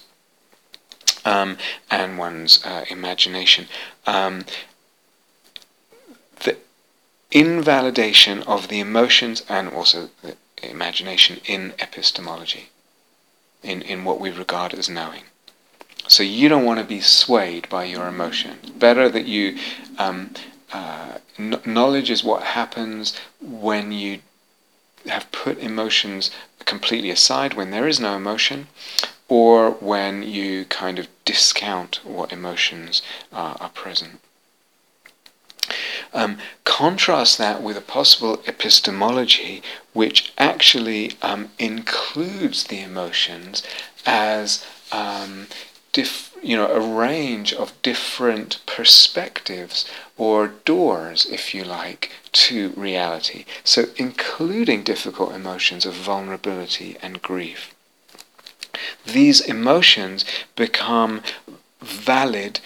[1.25, 1.57] um,
[1.89, 3.67] and one's uh, imagination.
[4.05, 4.45] Um,
[7.32, 12.69] invalidation of the emotions and also the imagination in epistemology,
[13.63, 15.23] in, in what we regard as knowing.
[16.07, 18.59] So you don't want to be swayed by your emotion.
[18.78, 19.57] Better that you
[19.97, 20.32] um,
[20.71, 24.19] uh, knowledge is what happens when you
[25.07, 26.32] have put emotions
[26.65, 28.67] completely aside, when there is no emotion,
[29.28, 33.01] or when you kind of discount what emotions
[33.34, 34.19] uh, are present.
[36.13, 39.61] Um, contrast that with a possible epistemology
[39.93, 43.63] which actually um, includes the emotions
[44.05, 45.47] as um,
[45.93, 53.45] diff, you know, a range of different perspectives or doors, if you like, to reality.
[53.63, 57.74] So, including difficult emotions of vulnerability and grief.
[59.05, 61.22] These emotions become
[61.82, 62.59] valid,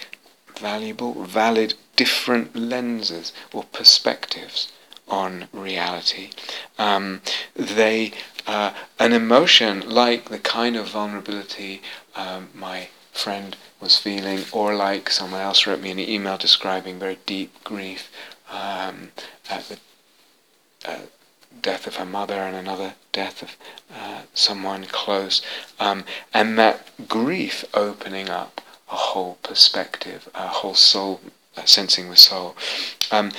[0.60, 4.70] valuable, valid, different lenses or perspectives
[5.08, 6.30] on reality.
[6.78, 7.20] Um,
[7.54, 8.12] they,
[8.46, 11.82] uh, an emotion like the kind of vulnerability
[12.14, 17.18] um, my friend was feeling, or like someone else wrote me an email describing very
[17.26, 18.10] deep grief
[18.50, 19.10] um,
[19.48, 19.78] at the
[20.88, 21.00] uh,
[21.60, 23.56] death of her mother and another death of
[23.94, 25.42] uh, someone close,
[25.78, 31.20] um, and that grief opening up a whole perspective, a whole soul,
[31.56, 32.56] uh, sensing the soul.
[33.10, 33.30] Um,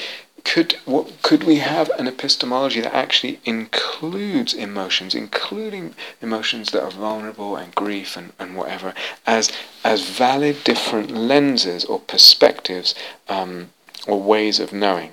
[0.44, 6.92] could what, could we have an epistemology that actually includes emotions, including emotions that are
[6.92, 8.94] vulnerable and grief and, and whatever,
[9.28, 9.52] as
[9.84, 12.96] as valid different lenses or perspectives
[13.30, 13.70] um,
[14.08, 15.12] or ways of knowing?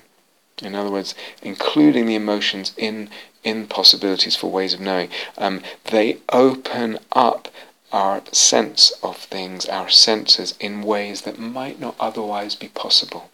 [0.63, 3.11] In other words, including the emotions in
[3.45, 7.49] in possibilities for ways of knowing, um, they open up
[7.93, 13.31] our sense of things, our senses, in ways that might not otherwise be possible.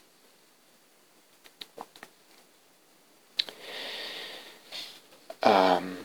[5.42, 5.98] Um,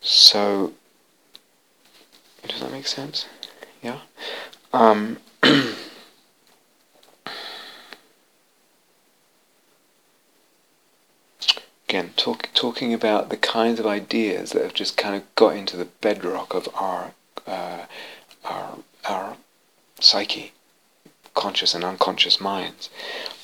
[0.00, 0.72] so,
[2.48, 3.26] does that make sense?
[3.82, 3.98] Yeah?
[4.72, 5.18] Um,
[11.90, 15.76] again, talk, talking about the kinds of ideas that have just kind of got into
[15.76, 17.14] the bedrock of our
[17.48, 17.84] uh,
[18.44, 18.78] our
[19.08, 19.36] our
[19.98, 20.52] psyche
[21.34, 22.90] conscious and unconscious minds.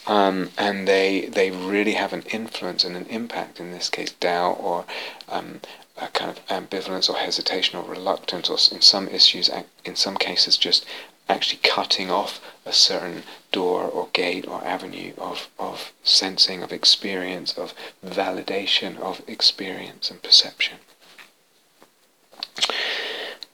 [0.06, 4.58] Um, and they they really have an influence and an impact in this case doubt
[4.60, 4.84] or
[5.28, 5.60] um,
[5.96, 9.50] a kind of ambivalence or hesitation or reluctance or in some issues
[9.84, 10.86] in some cases just
[11.28, 13.22] actually cutting off a certain
[13.52, 17.74] door or gate or avenue of, of sensing of experience of
[18.04, 20.78] validation of experience and perception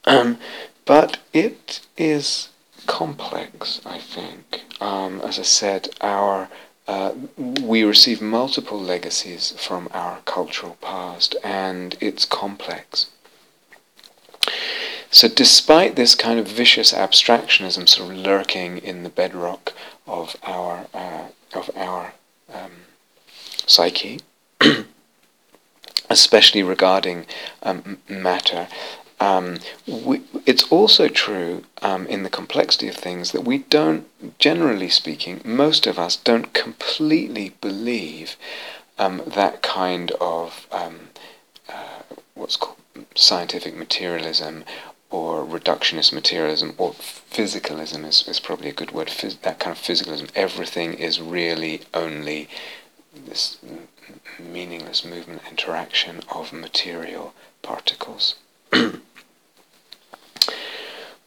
[0.04, 0.38] um,
[0.84, 2.48] but it is
[2.86, 4.62] complex, I think.
[4.80, 6.48] Um, as I said, our
[6.88, 13.06] uh, we receive multiple legacies from our cultural past, and it's complex.
[15.14, 19.74] So, despite this kind of vicious abstractionism sort of lurking in the bedrock
[20.06, 22.14] of our uh, of our
[22.50, 22.72] um,
[23.66, 24.20] psyche,
[26.08, 27.26] especially regarding
[27.62, 28.68] um, matter,
[29.20, 34.06] um, we, it's also true um, in the complexity of things that we don't,
[34.38, 38.36] generally speaking, most of us don't completely believe
[38.98, 41.10] um, that kind of um,
[41.68, 42.00] uh,
[42.32, 42.78] what's called
[43.14, 44.64] scientific materialism
[45.12, 49.08] or reductionist materialism or physicalism is, is probably a good word.
[49.08, 50.30] Phys- that kind of physicalism.
[50.34, 52.48] Everything is really only
[53.14, 53.58] this
[54.38, 58.36] meaningless movement interaction of material particles.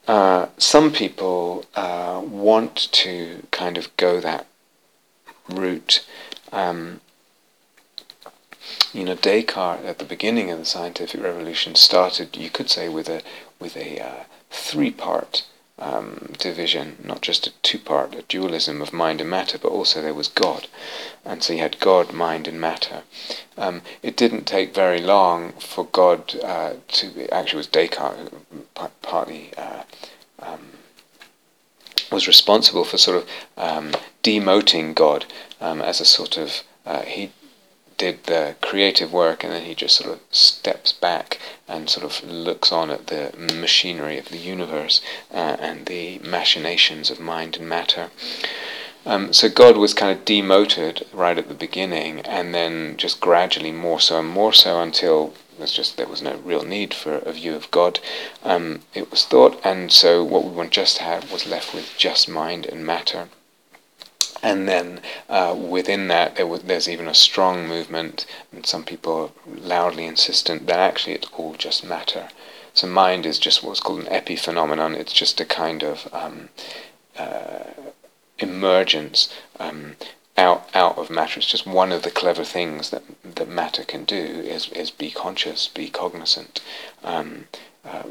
[0.07, 4.47] uh, some people uh, want to kind of go that
[5.47, 6.03] route.
[6.51, 7.01] Um,
[8.95, 13.09] you know, Descartes at the beginning of the scientific revolution started, you could say, with
[13.09, 13.21] a
[13.59, 15.45] with a uh, three-part
[15.77, 20.13] um, division, not just a two-part, a dualism of mind and matter, but also there
[20.13, 20.67] was God,
[21.25, 23.03] and so you had God, mind, and matter.
[23.57, 28.29] Um, it didn't take very long for God uh, to actually was Descartes
[29.01, 29.83] partly uh,
[30.39, 30.69] um,
[32.13, 33.91] was responsible for sort of um,
[34.23, 35.25] demoting God
[35.59, 37.31] um, as a sort of uh, he
[37.97, 42.23] did the creative work and then he just sort of steps back and sort of
[42.29, 45.01] looks on at the machinery of the universe
[45.33, 48.09] uh, and the machinations of mind and matter.
[49.05, 53.71] Um, so God was kind of demoted right at the beginning, and then just gradually
[53.71, 57.31] more so and more so until there's just there was no real need for a
[57.31, 57.99] view of God.
[58.43, 62.65] Um, it was thought, and so what we just had was left with just mind
[62.65, 63.29] and matter.
[64.43, 69.13] And then uh, within that, there there's even a strong movement, and some people
[69.47, 72.29] are loudly insistent that actually it's all just matter.
[72.73, 74.95] So mind is just what's called an epiphenomenon.
[74.95, 76.49] It's just a kind of um,
[77.17, 77.71] uh,
[78.37, 79.95] emergence um,
[80.37, 81.39] out out of matter.
[81.39, 85.09] It's just one of the clever things that that matter can do is is be
[85.11, 86.59] conscious, be cognizant,
[87.03, 87.45] um,
[87.85, 88.03] uh,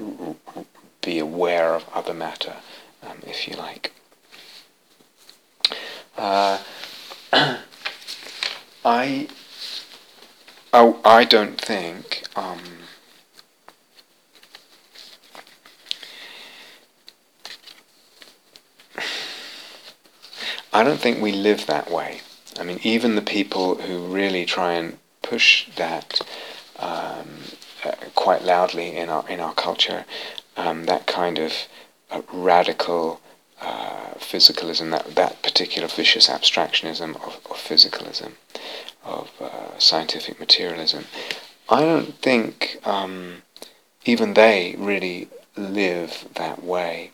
[1.03, 2.57] be aware of other matter,
[3.03, 3.93] um, if you like.
[6.17, 6.59] Uh,
[8.85, 9.29] I,
[10.73, 12.61] oh, I don't think um,
[20.73, 22.21] I don't think we live that way.
[22.59, 26.21] I mean, even the people who really try and push that
[26.79, 27.45] um,
[27.85, 30.05] uh, quite loudly in our in our culture,
[30.57, 31.53] um, that kind of
[32.11, 33.21] uh, radical
[33.65, 38.33] uh, physicalism, that, that particular vicious abstractionism of, of physicalism,
[39.05, 41.05] of uh, scientific materialism.
[41.69, 43.43] I don't think um,
[44.05, 47.13] even they really live that way.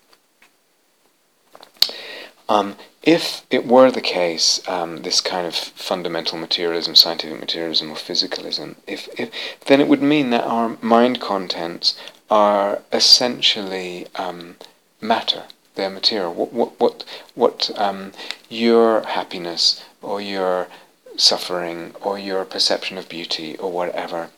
[2.48, 7.96] Um, if it were the case, um, this kind of fundamental materialism, scientific materialism, or
[7.96, 9.30] physicalism, if, if
[9.66, 11.96] then it would mean that our mind contents
[12.28, 14.56] are essentially um,
[15.00, 15.44] matter
[15.74, 16.34] their material.
[16.34, 17.04] What what what
[17.34, 18.12] what um,
[18.48, 20.68] your happiness or your
[21.16, 24.30] suffering or your perception of beauty or whatever,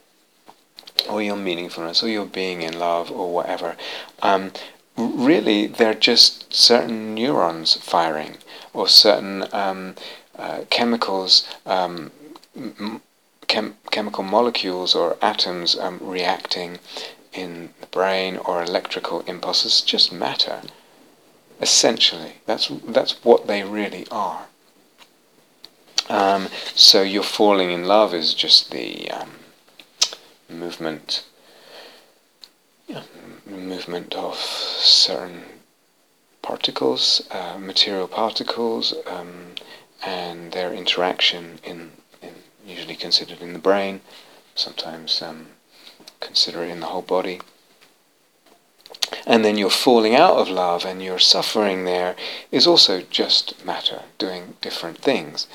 [1.09, 3.77] or your meaningfulness or your being in love or whatever.
[4.23, 4.53] Um,
[4.97, 8.39] really, they're just certain neurons firing
[8.73, 9.95] or certain um,
[10.37, 11.47] uh, chemicals.
[11.67, 12.11] Um,
[13.53, 16.79] chem- chemical molecules or atoms um, reacting
[17.33, 20.63] in the brain or electrical impulses just matter.
[21.63, 24.47] Essentially, that's that's what they really are.
[26.09, 29.31] Um, so your falling in love is just the um,
[30.49, 31.25] movement,
[32.89, 33.05] yeah,
[33.47, 35.45] movement of certain
[36.43, 39.55] particles, uh, material particles, um,
[40.05, 42.35] and their interaction in, in,
[42.67, 44.01] usually considered in the brain,
[44.57, 45.47] sometimes um,
[46.19, 47.41] considered in the whole body
[49.27, 52.17] and then you're falling out of love and you're suffering there
[52.51, 55.47] is also just matter, doing different things,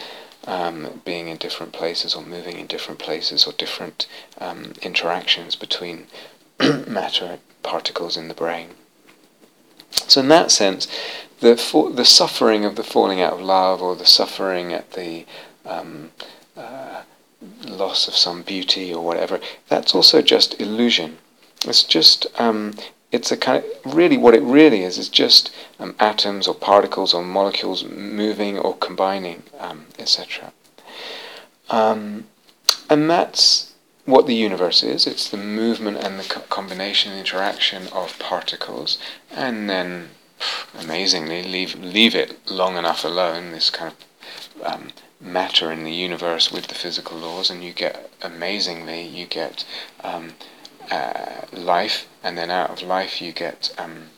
[0.45, 4.07] um, being in different places or moving in different places or different
[4.39, 6.07] um, interactions between
[6.88, 8.69] matter particles in the brain.
[9.91, 10.88] So in that sense,
[11.39, 11.55] the
[11.93, 15.25] the suffering of the falling out of love or the suffering at the
[15.65, 16.11] um,
[16.55, 17.03] uh,
[17.67, 21.17] loss of some beauty or whatever, that's also just illusion.
[21.65, 22.73] It's just um,
[23.11, 27.13] it's a kind of really what it really is is just um, atoms or particles
[27.13, 30.51] or molecules moving or combining, um, etc.
[31.69, 32.25] Um,
[32.89, 33.73] and that's
[34.05, 35.07] what the universe is.
[35.07, 38.97] It's the movement and the co- combination and interaction of particles,
[39.31, 40.09] and then
[40.77, 43.51] amazingly leave leave it long enough alone.
[43.51, 44.89] This kind of um,
[45.21, 49.65] matter in the universe with the physical laws, and you get amazingly you get
[50.03, 50.34] um,
[50.91, 54.09] uh, life, and then out of life you get um,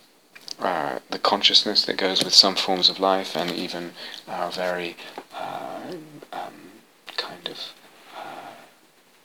[0.60, 3.92] uh, the consciousness that goes with some forms of life, and even
[4.28, 4.96] our very
[5.34, 5.94] uh,
[6.34, 6.54] um,
[7.18, 7.60] kind of
[8.18, 8.52] uh,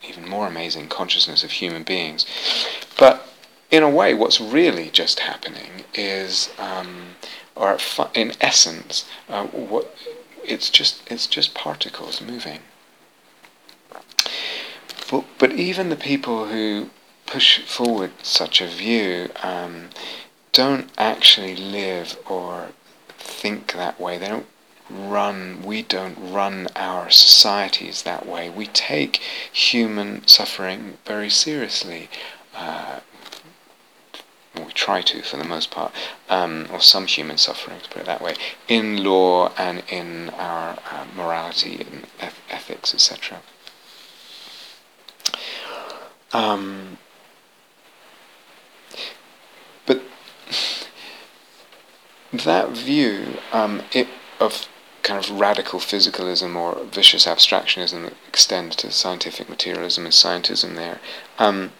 [0.07, 2.25] even more amazing consciousness of human beings.
[2.97, 3.27] But
[3.71, 7.15] in a way, what's really just happening is, um,
[7.55, 7.77] or
[8.13, 9.95] in essence, uh, what
[10.43, 12.59] it's just it's just particles moving.
[15.09, 16.89] but, but even the people who
[17.25, 19.89] push forward such a view um,
[20.51, 22.69] don't actually live or
[23.09, 24.17] think that way.
[24.17, 24.47] They don't
[24.89, 28.49] run, we don't run our societies that way.
[28.49, 29.17] We take
[29.51, 32.09] human suffering very seriously.
[32.55, 32.99] Uh,
[34.55, 35.91] we try to, for the most part,
[36.29, 38.35] um, or some human suffering, to put it that way,
[38.67, 43.41] in law and in our uh, morality and eth- ethics, etc.
[46.31, 46.97] Um,
[49.85, 50.01] but
[52.33, 54.07] that view um, it,
[54.39, 54.67] of
[55.03, 60.99] kind of radical physicalism or vicious abstractionism that extends to scientific materialism and scientism there.
[61.37, 61.71] Um,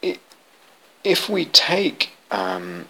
[0.00, 0.18] it,
[1.04, 2.88] if we take, um,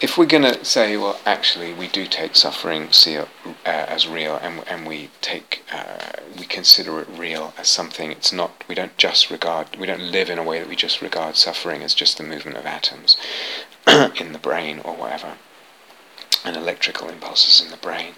[0.00, 3.26] if we're going to say, well, actually, we do take suffering see, uh,
[3.64, 8.10] as real, and and we take, uh, we consider it real as something.
[8.10, 8.64] It's not.
[8.68, 9.76] We don't just regard.
[9.76, 12.56] We don't live in a way that we just regard suffering as just the movement
[12.56, 13.16] of atoms
[13.86, 15.34] in the brain or whatever
[16.44, 18.14] and electrical impulses in the brain.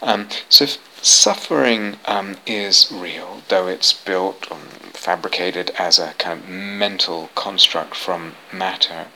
[0.00, 0.66] Um, so
[1.02, 4.56] suffering um, is real, though it's built or
[4.92, 9.06] fabricated as a kind of mental construct from matter,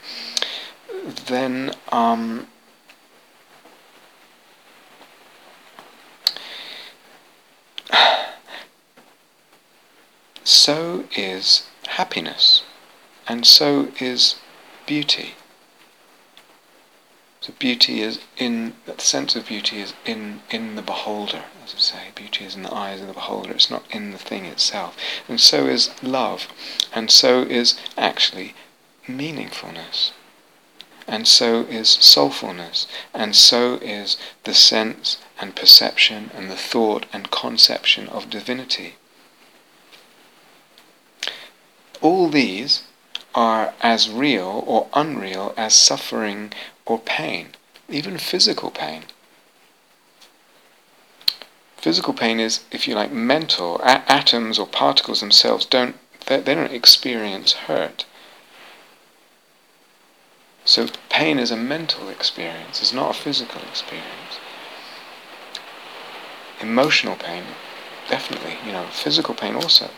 [1.11, 2.47] then um,
[10.45, 12.63] so is happiness,
[13.27, 14.37] and so is
[14.87, 15.35] beauty.
[17.41, 21.79] So beauty is in that sense of beauty is in in the beholder, as I
[21.79, 22.09] say.
[22.15, 23.53] Beauty is in the eyes of the beholder.
[23.53, 24.95] It's not in the thing itself.
[25.27, 26.49] And so is love,
[26.93, 28.55] and so is actually
[29.09, 30.13] meaningfulness,
[31.11, 37.33] and so is soulfulness, and so is the sense and perception and the thought and
[37.33, 38.95] conception of divinity.
[42.01, 42.85] All these
[43.35, 46.53] are as real or unreal as suffering
[46.87, 47.49] or pain,
[47.89, 49.03] even physical pain.
[51.77, 53.81] Physical pain is, if you like, mental.
[53.81, 55.97] A- atoms or particles themselves don't
[56.27, 58.05] they, they don't experience hurt.
[60.71, 62.81] So pain is a mental experience.
[62.81, 64.39] It's not a physical experience.
[66.61, 67.43] Emotional pain,
[68.09, 68.57] definitely.
[68.65, 69.91] You know, physical pain also.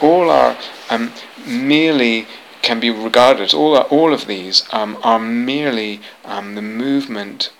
[0.00, 0.56] All are
[0.88, 1.12] um,
[1.46, 2.26] merely
[2.62, 7.50] can be regarded all, all of these um, are merely um, the movement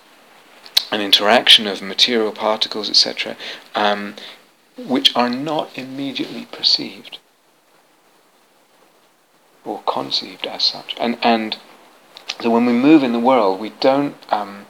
[0.91, 3.37] and interaction of material particles, etc.,
[3.75, 4.15] um,
[4.79, 7.19] which are not immediately perceived
[9.63, 10.95] or conceived as such.
[10.99, 11.59] And, and
[12.41, 14.67] so when we move in the world, we don't um,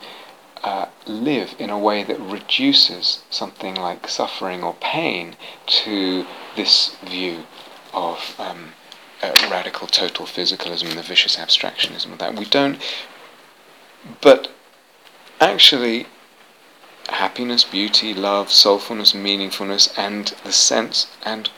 [0.65, 5.37] uh, live in a way that reduces something like suffering or pain
[5.67, 6.27] to
[6.57, 7.45] this view
[7.93, 8.73] of um,
[9.23, 12.35] uh, radical total physicalism and the vicious abstractionism of that.
[12.35, 12.81] We don't,
[14.21, 14.51] but
[15.41, 16.07] actually,
[17.09, 21.51] happiness, beauty, love, soulfulness, meaningfulness, and the sense and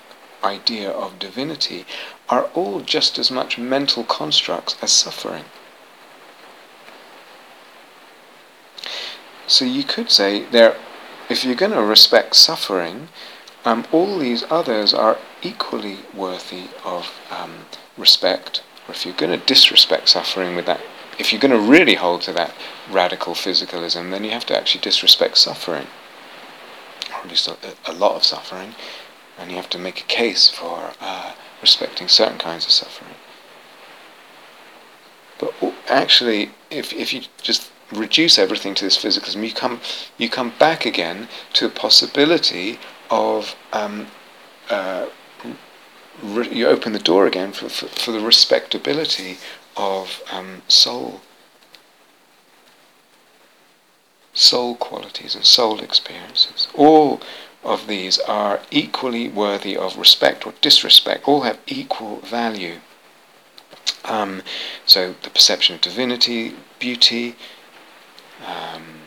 [0.43, 1.85] idea of divinity
[2.28, 5.44] are all just as much mental constructs as suffering.
[9.51, 10.77] So you could say there,
[11.28, 13.09] if you're going to respect suffering,
[13.64, 17.66] um, all these others are equally worthy of um,
[17.98, 18.62] respect.
[18.86, 20.81] Or if you're going to disrespect suffering with that,
[21.18, 22.55] if you're going to really hold to that
[22.89, 25.89] radical physicalism, then you have to actually disrespect suffering,
[27.10, 27.56] or at least a,
[27.86, 28.77] a lot of suffering,
[29.36, 33.16] and you have to make a case for uh, respecting certain kinds of suffering.
[35.40, 35.52] But
[35.89, 39.81] actually, if if you just reduce everything to this physicalism, you come
[40.19, 42.79] you come back again to a possibility
[43.11, 44.07] of um,
[44.69, 45.07] uh,
[46.23, 49.39] re- you open the door again for, for, for the respectability
[49.77, 51.21] of um, soul,
[54.33, 56.69] soul qualities and soul experiences.
[56.75, 57.21] All
[57.62, 61.27] of these are equally worthy of respect or disrespect.
[61.27, 62.81] All have equal value.
[64.05, 64.43] Um,
[64.87, 67.37] so the perception of divinity, beauty.
[68.47, 69.01] Um,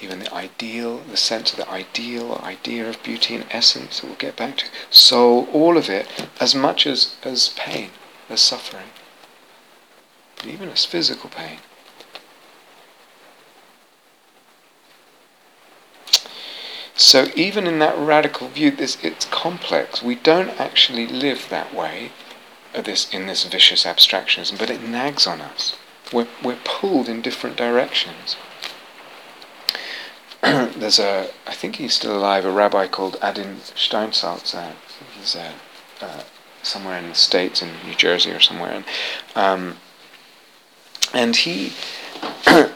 [0.00, 4.16] even the ideal, the sense of the ideal, idea of beauty and essence that we'll
[4.16, 4.66] get back to.
[4.90, 6.06] So all of it,
[6.40, 7.90] as much as, as pain,
[8.28, 8.90] as suffering,
[10.44, 11.58] even as physical pain.
[16.94, 20.02] So even in that radical view, this it's complex.
[20.02, 22.10] We don't actually live that way,
[22.74, 25.76] uh, this in this vicious abstractionism, but it nags on us.
[26.12, 28.36] We're, we're pulled in different directions.
[30.42, 34.54] there's a, I think he's still alive, a rabbi called Adin Steinsaltz.
[35.18, 35.52] he's uh,
[36.00, 36.22] uh,
[36.62, 38.72] somewhere in the States, in New Jersey or somewhere.
[38.72, 38.84] And,
[39.34, 39.76] um,
[41.12, 41.72] and he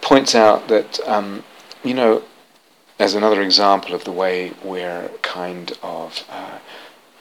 [0.00, 1.44] points out that, um,
[1.84, 2.22] you know,
[3.00, 6.58] as another example of the way we're kind of uh,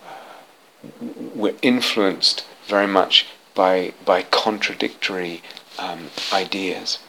[0.06, 0.86] uh,
[1.34, 3.28] we're influenced very much
[3.60, 5.42] by by contradictory
[5.78, 7.00] um, ideas,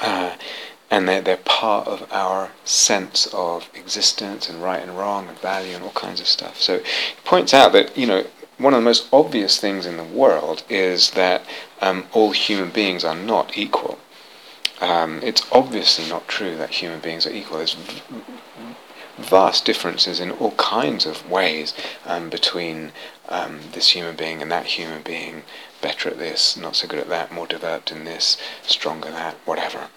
[0.00, 0.34] uh,
[0.90, 5.74] and they're they're part of our sense of existence and right and wrong and value
[5.74, 6.58] and all kinds of stuff.
[6.62, 8.24] So he points out that you know
[8.56, 11.42] one of the most obvious things in the world is that
[11.82, 13.98] um, all human beings are not equal.
[14.80, 17.58] Um, it's obviously not true that human beings are equal.
[17.58, 17.76] There's
[19.18, 21.74] vast differences in all kinds of ways
[22.06, 22.92] um, between
[23.28, 25.42] um, this human being and that human being.
[25.80, 29.88] Better at this, not so good at that, more developed in this, stronger that, whatever.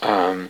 [0.00, 0.48] Um,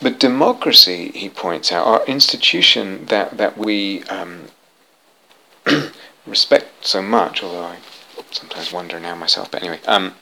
[0.00, 4.44] but democracy, he points out, our institution that that we um,
[6.26, 7.78] respect so much, although I
[8.30, 10.14] sometimes wonder now myself, but anyway, um,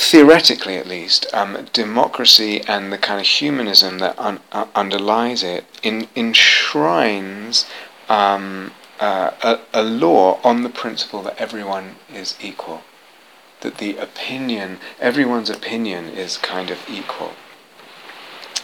[0.00, 5.66] theoretically at least, um, democracy and the kind of humanism that un- uh, underlies it
[5.82, 7.66] in- enshrines
[8.08, 12.80] um, uh, a, a law on the principle that everyone is equal.
[13.60, 17.32] That the opinion, everyone's opinion is kind of equal.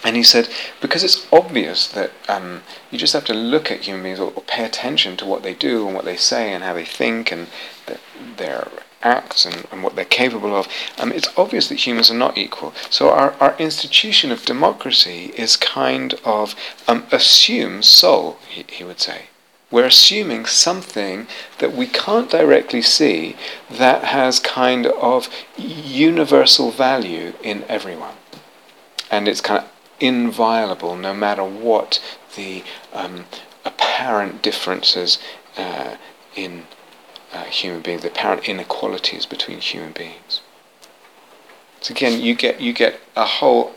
[0.03, 0.49] And he said,
[0.81, 4.43] because it's obvious that um, you just have to look at human beings or, or,
[4.43, 7.49] pay attention to what they do and what they say and how they think and
[7.87, 7.99] the,
[8.39, 8.69] their
[9.07, 10.69] acts and, and, what they're capable of,
[10.99, 12.75] um, it's obvious that humans are not equal.
[12.91, 16.55] So our, our institution of democracy is kind of
[16.89, 19.27] um, assumes soul, he, he would say.
[19.71, 21.27] We're assuming something
[21.59, 23.37] that we can't directly see
[23.71, 28.15] that has kind of universal value in everyone.
[29.11, 32.01] And it's kind of inviolable no matter what
[32.37, 32.63] the
[32.93, 33.25] um,
[33.65, 35.19] apparent differences
[35.57, 35.97] uh,
[36.35, 36.65] in
[37.37, 40.41] uh, human beings, the apparent inequalities between human beings.
[41.81, 43.75] So again, you get you get a whole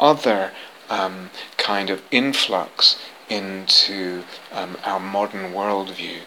[0.00, 0.52] other
[0.88, 2.98] um, kind of influx
[3.28, 6.20] into um, our modern worldview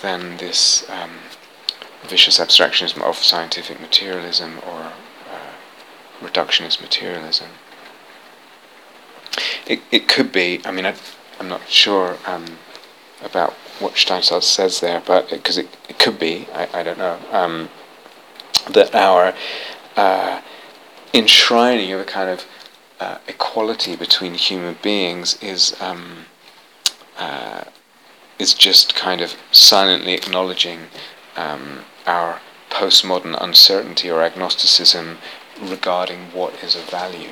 [0.00, 1.10] than this um,
[2.02, 4.92] vicious abstractionism of scientific materialism or
[6.22, 7.48] reductionist materialism.
[9.66, 10.94] It, it could be, I mean, I,
[11.38, 12.58] am not sure um,
[13.24, 17.18] about what Steinsaltz says there, but because it, it, could be, I, I don't know,
[17.30, 17.68] um,
[18.70, 19.34] that our
[19.96, 20.40] uh,
[21.14, 22.44] enshrining of a kind of
[23.00, 26.26] uh, equality between human beings is um,
[27.18, 27.64] uh,
[28.38, 30.80] is just kind of silently acknowledging
[31.36, 32.40] um, our
[32.70, 35.18] postmodern uncertainty or agnosticism
[35.60, 37.30] regarding what is of value.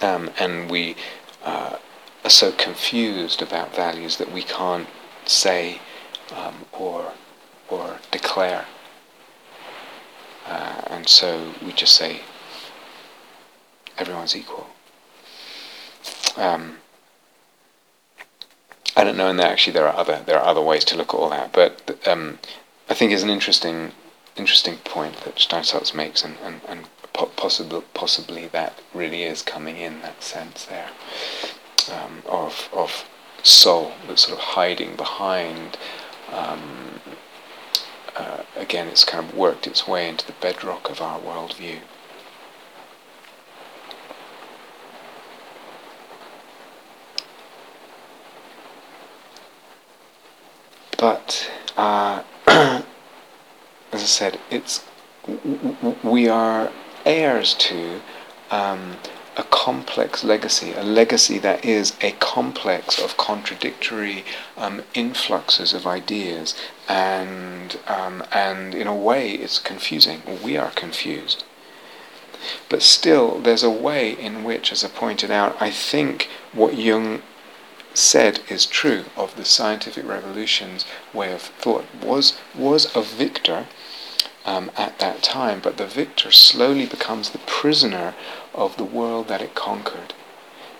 [0.00, 0.96] Um, and we
[1.44, 1.76] uh,
[2.28, 4.86] are so confused about values that we can't
[5.24, 5.80] say
[6.36, 7.14] um, or
[7.70, 8.66] or declare.
[10.46, 12.20] Uh, and so we just say
[13.96, 14.66] everyone's equal.
[16.36, 16.76] Um,
[18.94, 21.18] I don't know, and actually there are other there are other ways to look at
[21.18, 22.40] all that, but um,
[22.90, 23.92] I think is an interesting
[24.36, 26.80] interesting point that Steinsaltz makes, and, and, and
[27.14, 30.90] possibly, possibly that really is coming in that sense there
[31.90, 33.08] um, of, of
[33.42, 35.78] soul that's sort of hiding behind.
[36.32, 37.00] Um,
[38.16, 41.78] uh, again, it's kind of worked its way into the bedrock of our worldview.
[50.98, 52.82] But uh, as
[53.92, 54.84] I said, it's
[56.02, 56.72] we are
[57.06, 58.00] heirs to
[58.50, 58.96] um,
[59.38, 64.24] a complex legacy, a legacy that is a complex of contradictory
[64.56, 66.54] um, influxes of ideas,
[66.88, 70.22] and um, and in a way, it's confusing.
[70.42, 71.44] We are confused.
[72.68, 77.22] But still, there's a way in which, as I pointed out, I think what Jung
[77.94, 83.66] said is true of the scientific revolution's way of thought was was a victor
[84.48, 88.14] um, at that time, but the victor slowly becomes the prisoner
[88.54, 90.14] of the world that it conquered.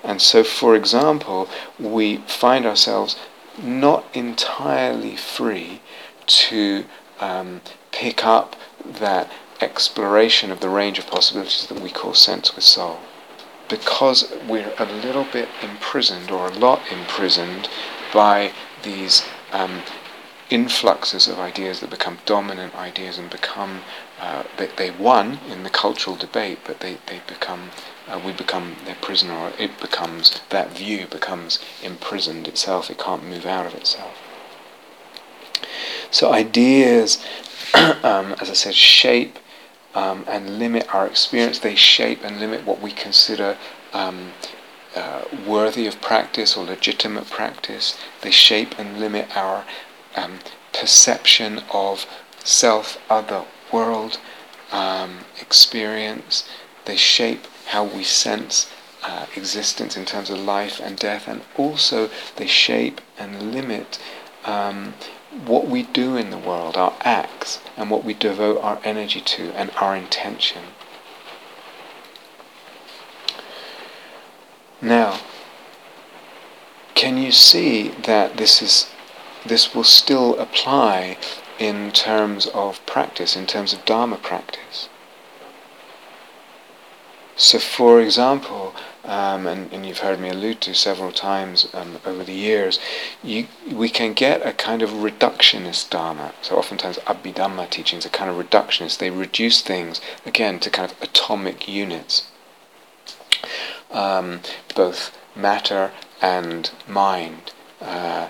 [0.02, 3.16] And so, for example, we find ourselves
[3.62, 5.82] not entirely free
[6.26, 6.86] to
[7.20, 7.60] um,
[7.92, 9.30] pick up that
[9.60, 12.98] exploration of the range of possibilities that we call sense with soul
[13.68, 17.68] because we're a little bit imprisoned or a lot imprisoned
[18.14, 18.50] by
[18.82, 19.82] these um,
[20.50, 23.82] influxes of ideas that become dominant ideas and become
[24.20, 27.70] uh, they, they won in the cultural debate, but they, they become
[28.08, 32.90] uh, we become their prisoner, or it becomes that view becomes imprisoned itself.
[32.90, 34.16] It can't move out of itself.
[36.10, 37.22] So ideas,
[37.74, 39.38] um, as I said, shape
[39.94, 41.58] um, and limit our experience.
[41.58, 43.58] They shape and limit what we consider
[43.92, 44.32] um,
[44.96, 47.98] uh, worthy of practice or legitimate practice.
[48.22, 49.64] They shape and limit our
[50.18, 50.38] um,
[50.72, 52.06] perception of
[52.44, 54.18] self, other, world
[54.72, 56.48] um, experience.
[56.84, 58.70] They shape how we sense
[59.02, 63.98] uh, existence in terms of life and death, and also they shape and limit
[64.44, 64.94] um,
[65.44, 69.52] what we do in the world, our acts, and what we devote our energy to,
[69.52, 70.62] and our intention.
[74.80, 75.20] Now,
[76.94, 78.90] can you see that this is
[79.48, 81.18] this will still apply
[81.58, 84.88] in terms of practice, in terms of Dharma practice?
[87.36, 92.24] So, for example, um, and, and, you've heard me allude to several times um, over
[92.24, 92.80] the years,
[93.22, 96.34] you, we can get a kind of reductionist Dharma.
[96.42, 98.98] So, oftentimes, Abhidhamma teachings are kind of reductionist.
[98.98, 102.26] They reduce things, again, to kind of atomic units
[103.90, 104.40] um,
[104.74, 107.52] both matter and mind.
[107.80, 108.28] Uh,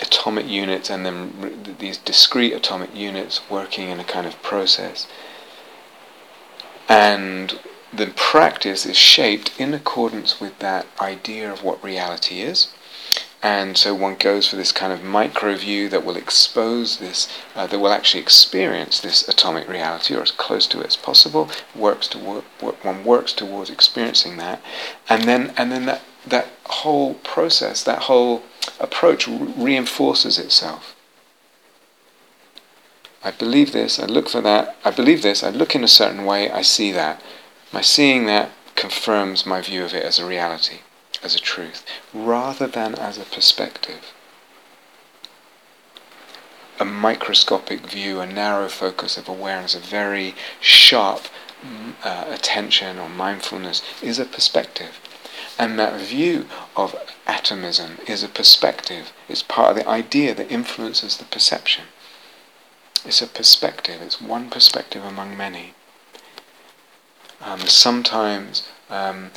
[0.00, 5.06] atomic units and then these discrete atomic units working in a kind of process.
[6.88, 7.58] And
[7.92, 12.68] the practice is shaped in accordance with that idea of what reality is.
[13.42, 17.66] And so one goes for this kind of micro view that will expose this, uh,
[17.66, 21.48] that will actually experience this atomic reality, or as close to it as possible.
[21.74, 22.44] Works to work,
[22.84, 24.60] one works towards experiencing that,
[25.08, 28.42] and then and then that that whole process, that whole
[28.80, 30.94] approach re- reinforces itself.
[33.22, 33.98] I believe this.
[33.98, 34.76] I look for that.
[34.84, 35.42] I believe this.
[35.42, 36.50] I look in a certain way.
[36.50, 37.22] I see that.
[37.72, 40.80] My seeing that confirms my view of it as a reality
[41.22, 41.84] as a truth,
[42.14, 44.12] rather than as a perspective.
[46.78, 51.22] A microscopic view, a narrow focus of awareness, a very sharp
[51.64, 55.00] mm, uh, attention or mindfulness is a perspective.
[55.58, 56.46] And that view
[56.76, 56.94] of
[57.26, 61.84] atomism is a perspective, it's part of the idea that influences the perception.
[63.04, 65.74] It's a perspective, it's one perspective among many.
[67.40, 69.30] Um, sometimes um,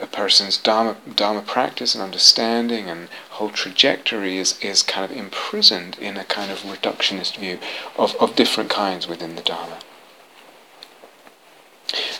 [0.00, 5.98] a person's dharma, dharma practice and understanding and whole trajectory is, is kind of imprisoned
[5.98, 7.58] in a kind of reductionist view
[7.98, 9.78] of, of different kinds within the dharma.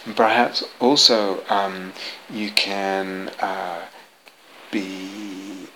[0.05, 1.93] And perhaps also um,
[2.29, 3.87] you can uh,
[4.71, 5.69] be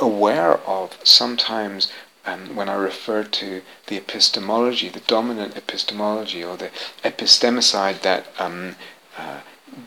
[0.00, 1.88] aware of sometimes
[2.24, 6.70] um, when I refer to the epistemology, the dominant epistemology or the
[7.02, 8.76] epistemicide that um,
[9.18, 9.40] uh,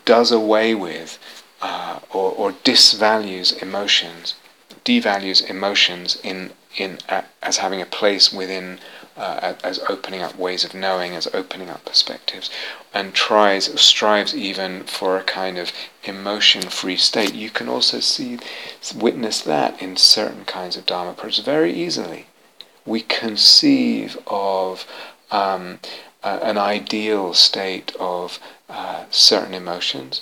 [0.04, 1.18] does away with
[1.62, 4.36] uh, or, or disvalues emotions,
[4.84, 6.98] devalues emotions in in
[7.42, 8.80] as having a place within
[9.18, 12.50] uh, as opening up ways of knowing, as opening up perspectives,
[12.94, 15.72] and tries strives even for a kind of
[16.04, 17.34] emotion-free state.
[17.34, 18.40] You can also see
[18.96, 22.28] witness that in certain kinds of dharma approaches very easily.
[22.86, 24.86] We conceive of
[25.32, 25.80] um,
[26.24, 28.40] an ideal state of
[28.70, 30.22] uh, certain emotions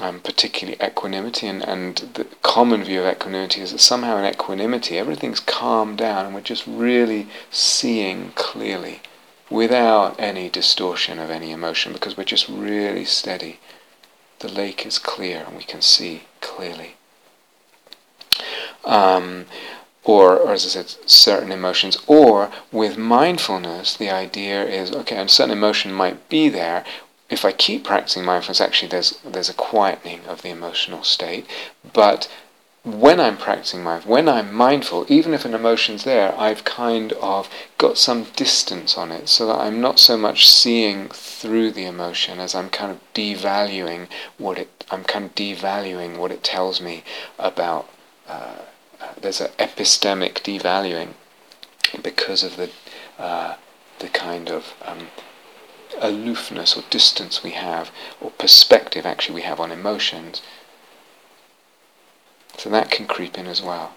[0.00, 4.98] um, particularly equanimity, and, and the common view of equanimity is that somehow in equanimity
[4.98, 9.02] everything's calmed down and we're just really seeing clearly
[9.50, 13.60] without any distortion of any emotion because we're just really steady.
[14.38, 16.96] The lake is clear and we can see clearly.
[18.84, 19.44] Um,
[20.04, 21.96] or, or, as I said, certain emotions.
[22.08, 26.84] Or with mindfulness, the idea is okay, a certain emotion might be there
[27.32, 31.46] if I keep practicing mindfulness, actually there's there's a quietening of the emotional state.
[31.92, 32.28] But
[32.84, 37.48] when I'm practicing mindfulness, when I'm mindful, even if an emotion's there, I've kind of
[37.78, 42.38] got some distance on it, so that I'm not so much seeing through the emotion
[42.38, 44.84] as I'm kind of devaluing what it.
[44.90, 47.02] I'm kind of devaluing what it tells me
[47.38, 47.88] about.
[48.28, 48.56] Uh,
[49.00, 51.14] uh, there's an epistemic devaluing
[52.02, 52.70] because of the
[53.18, 53.56] uh,
[54.00, 55.08] the kind of um,
[56.00, 57.90] aloofness or distance we have,
[58.20, 60.42] or perspective actually we have on emotions.
[62.58, 63.94] So that can creep in as well.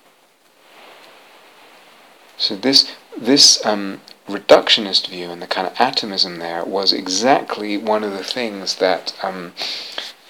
[2.37, 8.03] So this this um, reductionist view and the kind of atomism there was exactly one
[8.03, 9.53] of the things that um,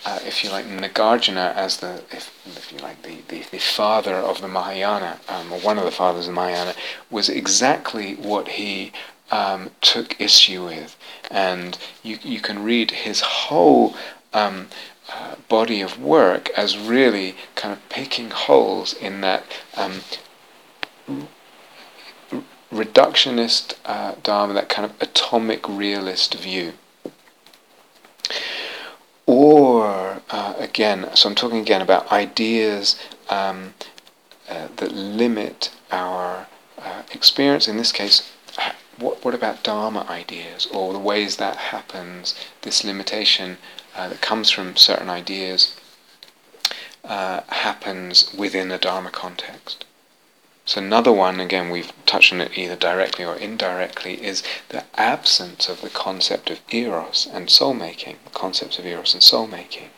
[0.06, 4.14] uh, if you like, Nagarjuna as the, if, if you like, the, the, the father
[4.14, 6.76] of the Mahayana, um, or one of the fathers of the Mahayana,
[7.10, 8.92] was exactly what he
[9.32, 10.96] um, took issue with.
[11.32, 13.96] And you, you can read his whole
[14.34, 14.68] um,
[15.12, 19.44] uh, body of work as really kind of picking holes in that
[19.76, 20.02] um,
[22.72, 26.74] reductionist uh, Dharma, that kind of atomic realist view.
[29.26, 33.00] Or, uh, again, so I'm talking again about ideas
[33.30, 33.74] um,
[34.50, 36.48] uh, that limit our
[36.78, 37.68] uh, experience.
[37.68, 38.32] In this case,
[38.98, 43.58] what, what about Dharma ideas or the ways that happens, this limitation
[43.96, 45.76] uh, that comes from certain ideas
[47.04, 49.86] uh, happens within a Dharma context?
[50.66, 55.70] So another one, again, we've touched on it either directly or indirectly, is the absence
[55.70, 58.18] of the concept of eros and soul making.
[58.26, 59.92] The concepts of eros and soul making.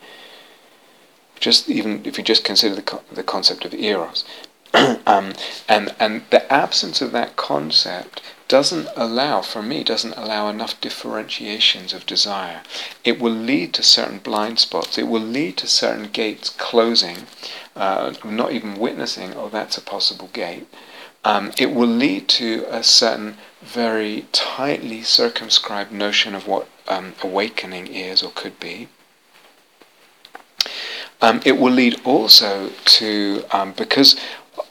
[1.40, 4.26] Just even if you just consider the co- the concept of eros,
[4.74, 5.34] um,
[5.70, 11.94] and and the absence of that concept doesn't allow, for me, doesn't allow enough differentiations
[11.94, 12.62] of desire.
[13.04, 14.98] It will lead to certain blind spots.
[14.98, 17.28] It will lead to certain gates closing,
[17.76, 20.68] uh, not even witnessing, oh, that's a possible gate.
[21.24, 27.88] Um, it will lead to a certain very tightly circumscribed notion of what um, awakening
[27.88, 28.88] is or could be.
[31.20, 34.16] Um, it will lead also to, um, because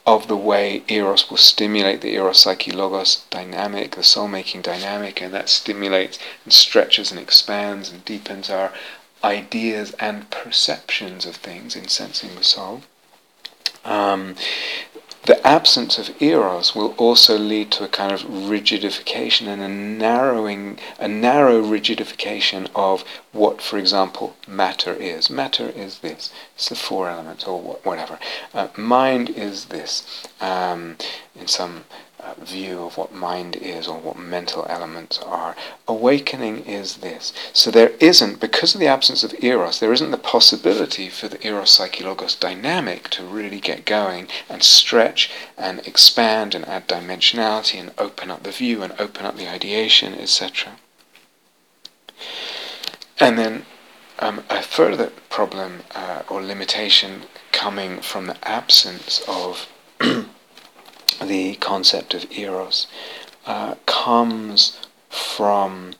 [0.06, 5.20] of the way Eros will stimulate the Eros Psyche Logos dynamic, the soul making dynamic,
[5.20, 8.72] and that stimulates and stretches and expands and deepens our
[9.24, 12.82] ideas and perceptions of things in sensing the soul.
[13.84, 14.36] Um,
[15.26, 20.78] the absence of eros will also lead to a kind of rigidification and a narrowing,
[21.00, 25.28] a narrow rigidification of what, for example, matter is.
[25.28, 26.32] Matter is this.
[26.54, 28.20] It's the four elements, or whatever.
[28.54, 30.26] Uh, mind is this.
[30.40, 30.96] Um,
[31.34, 31.84] in some
[32.34, 35.56] view of what mind is or what mental elements are.
[35.86, 37.32] Awakening is this.
[37.52, 41.44] So there isn't, because of the absence of eros, there isn't the possibility for the
[41.46, 47.78] eros psyche logos dynamic to really get going and stretch and expand and add dimensionality
[47.80, 50.72] and open up the view and open up the ideation, etc.
[53.18, 53.64] And then
[54.18, 57.22] um, a further problem uh, or limitation
[57.52, 59.68] coming from the absence of
[61.20, 62.86] the concept of eros
[63.46, 64.78] uh, comes
[65.08, 65.94] from,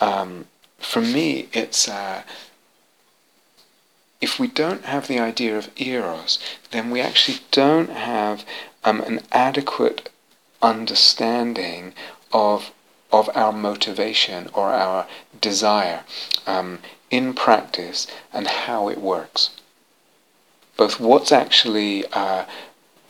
[0.00, 0.46] um,
[0.78, 2.22] for me, it's uh,
[4.20, 6.38] if we don't have the idea of eros,
[6.70, 8.44] then we actually don't have
[8.84, 10.08] um, an adequate
[10.62, 11.92] understanding
[12.32, 12.72] of
[13.12, 15.06] of our motivation or our
[15.40, 16.02] desire
[16.46, 16.80] um,
[17.10, 19.50] in practice and how it works.
[20.76, 22.44] Both what's actually uh,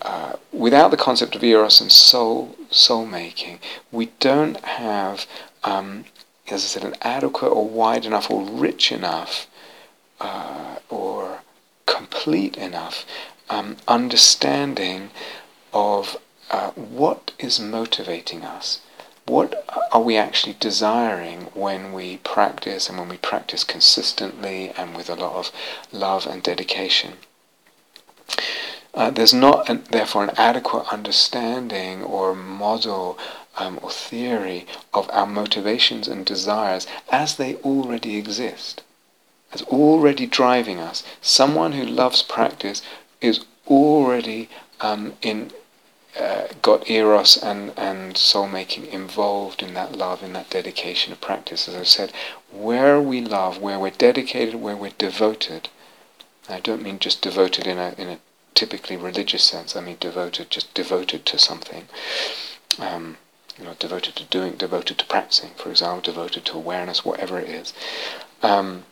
[0.02, 3.58] uh, without the concept of eros and soul soul making,
[3.90, 5.26] we don't have,
[5.64, 6.04] um,
[6.48, 9.46] as I said, an adequate or wide enough or rich enough
[10.20, 11.40] uh, or
[11.86, 13.06] complete enough
[13.48, 15.10] um, understanding
[15.72, 16.16] of
[16.50, 18.80] uh, what is motivating us.
[19.26, 25.10] What are we actually desiring when we practice and when we practice consistently and with
[25.10, 25.50] a lot of
[25.90, 27.14] love and dedication?
[28.96, 33.18] Uh, there's not, an, therefore, an adequate understanding or model
[33.58, 38.82] um, or theory of our motivations and desires as they already exist,
[39.52, 41.04] as already driving us.
[41.20, 42.80] Someone who loves practice
[43.20, 44.48] is already
[44.80, 45.52] um, in
[46.18, 51.20] uh, got eros and, and soul making involved in that love, in that dedication of
[51.20, 51.68] practice.
[51.68, 52.10] As I said,
[52.50, 55.68] where we love, where we're dedicated, where we're devoted.
[56.48, 58.18] I don't mean just devoted in a in a
[58.56, 59.76] typically religious sense.
[59.76, 61.86] I mean devoted, just devoted to something.
[62.80, 63.18] Um,
[63.58, 67.48] you know, devoted to doing, devoted to practicing, for example, devoted to awareness, whatever it
[67.48, 67.72] is.
[68.42, 68.84] Um,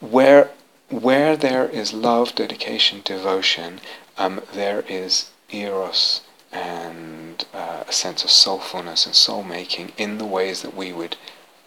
[0.00, 0.50] where
[0.88, 3.80] where there is love, dedication, devotion,
[4.18, 10.24] um, there is eros and uh, a sense of soulfulness and soul making in the
[10.24, 11.16] ways that we would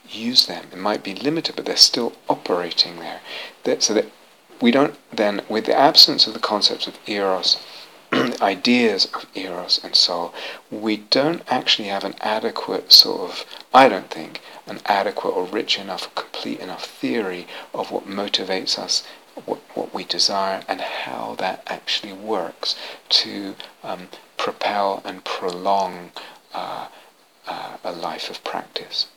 [0.10, 0.66] use them.
[0.74, 3.22] It might be limited, but they're still operating there.
[3.64, 4.08] That, so that
[4.62, 7.58] we don't then, with the absence of the concepts of eros,
[8.42, 10.34] ideas of eros and soul,
[10.70, 15.78] we don't actually have an adequate sort of, I don't think, an adequate or rich
[15.78, 19.04] enough or complete enough theory of what motivates us,
[19.46, 22.76] what, what we desire, and how that actually works
[23.10, 26.12] to um, propel and prolong
[26.54, 26.88] uh,
[27.48, 29.08] uh, a life of practice.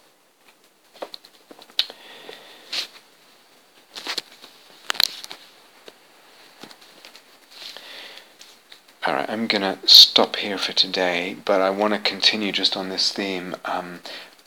[9.06, 12.88] All right, I'm gonna stop here for today, but I want to continue just on
[12.88, 13.54] this theme.
[13.64, 14.00] Um,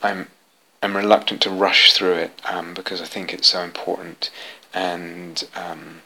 [0.03, 0.27] I'm
[0.83, 4.29] I'm reluctant to rush through it um, because I think it's so important,
[4.73, 6.01] and um,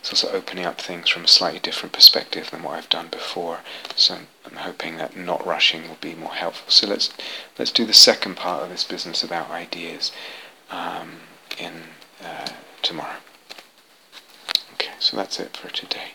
[0.00, 3.60] it's also opening up things from a slightly different perspective than what I've done before.
[3.94, 6.72] So I'm hoping that not rushing will be more helpful.
[6.72, 7.08] So let's
[7.56, 10.10] let's do the second part of this business about ideas
[10.72, 11.20] um,
[11.56, 11.74] in
[12.20, 12.48] uh,
[12.82, 13.20] tomorrow.
[14.72, 16.14] Okay, so that's it for today.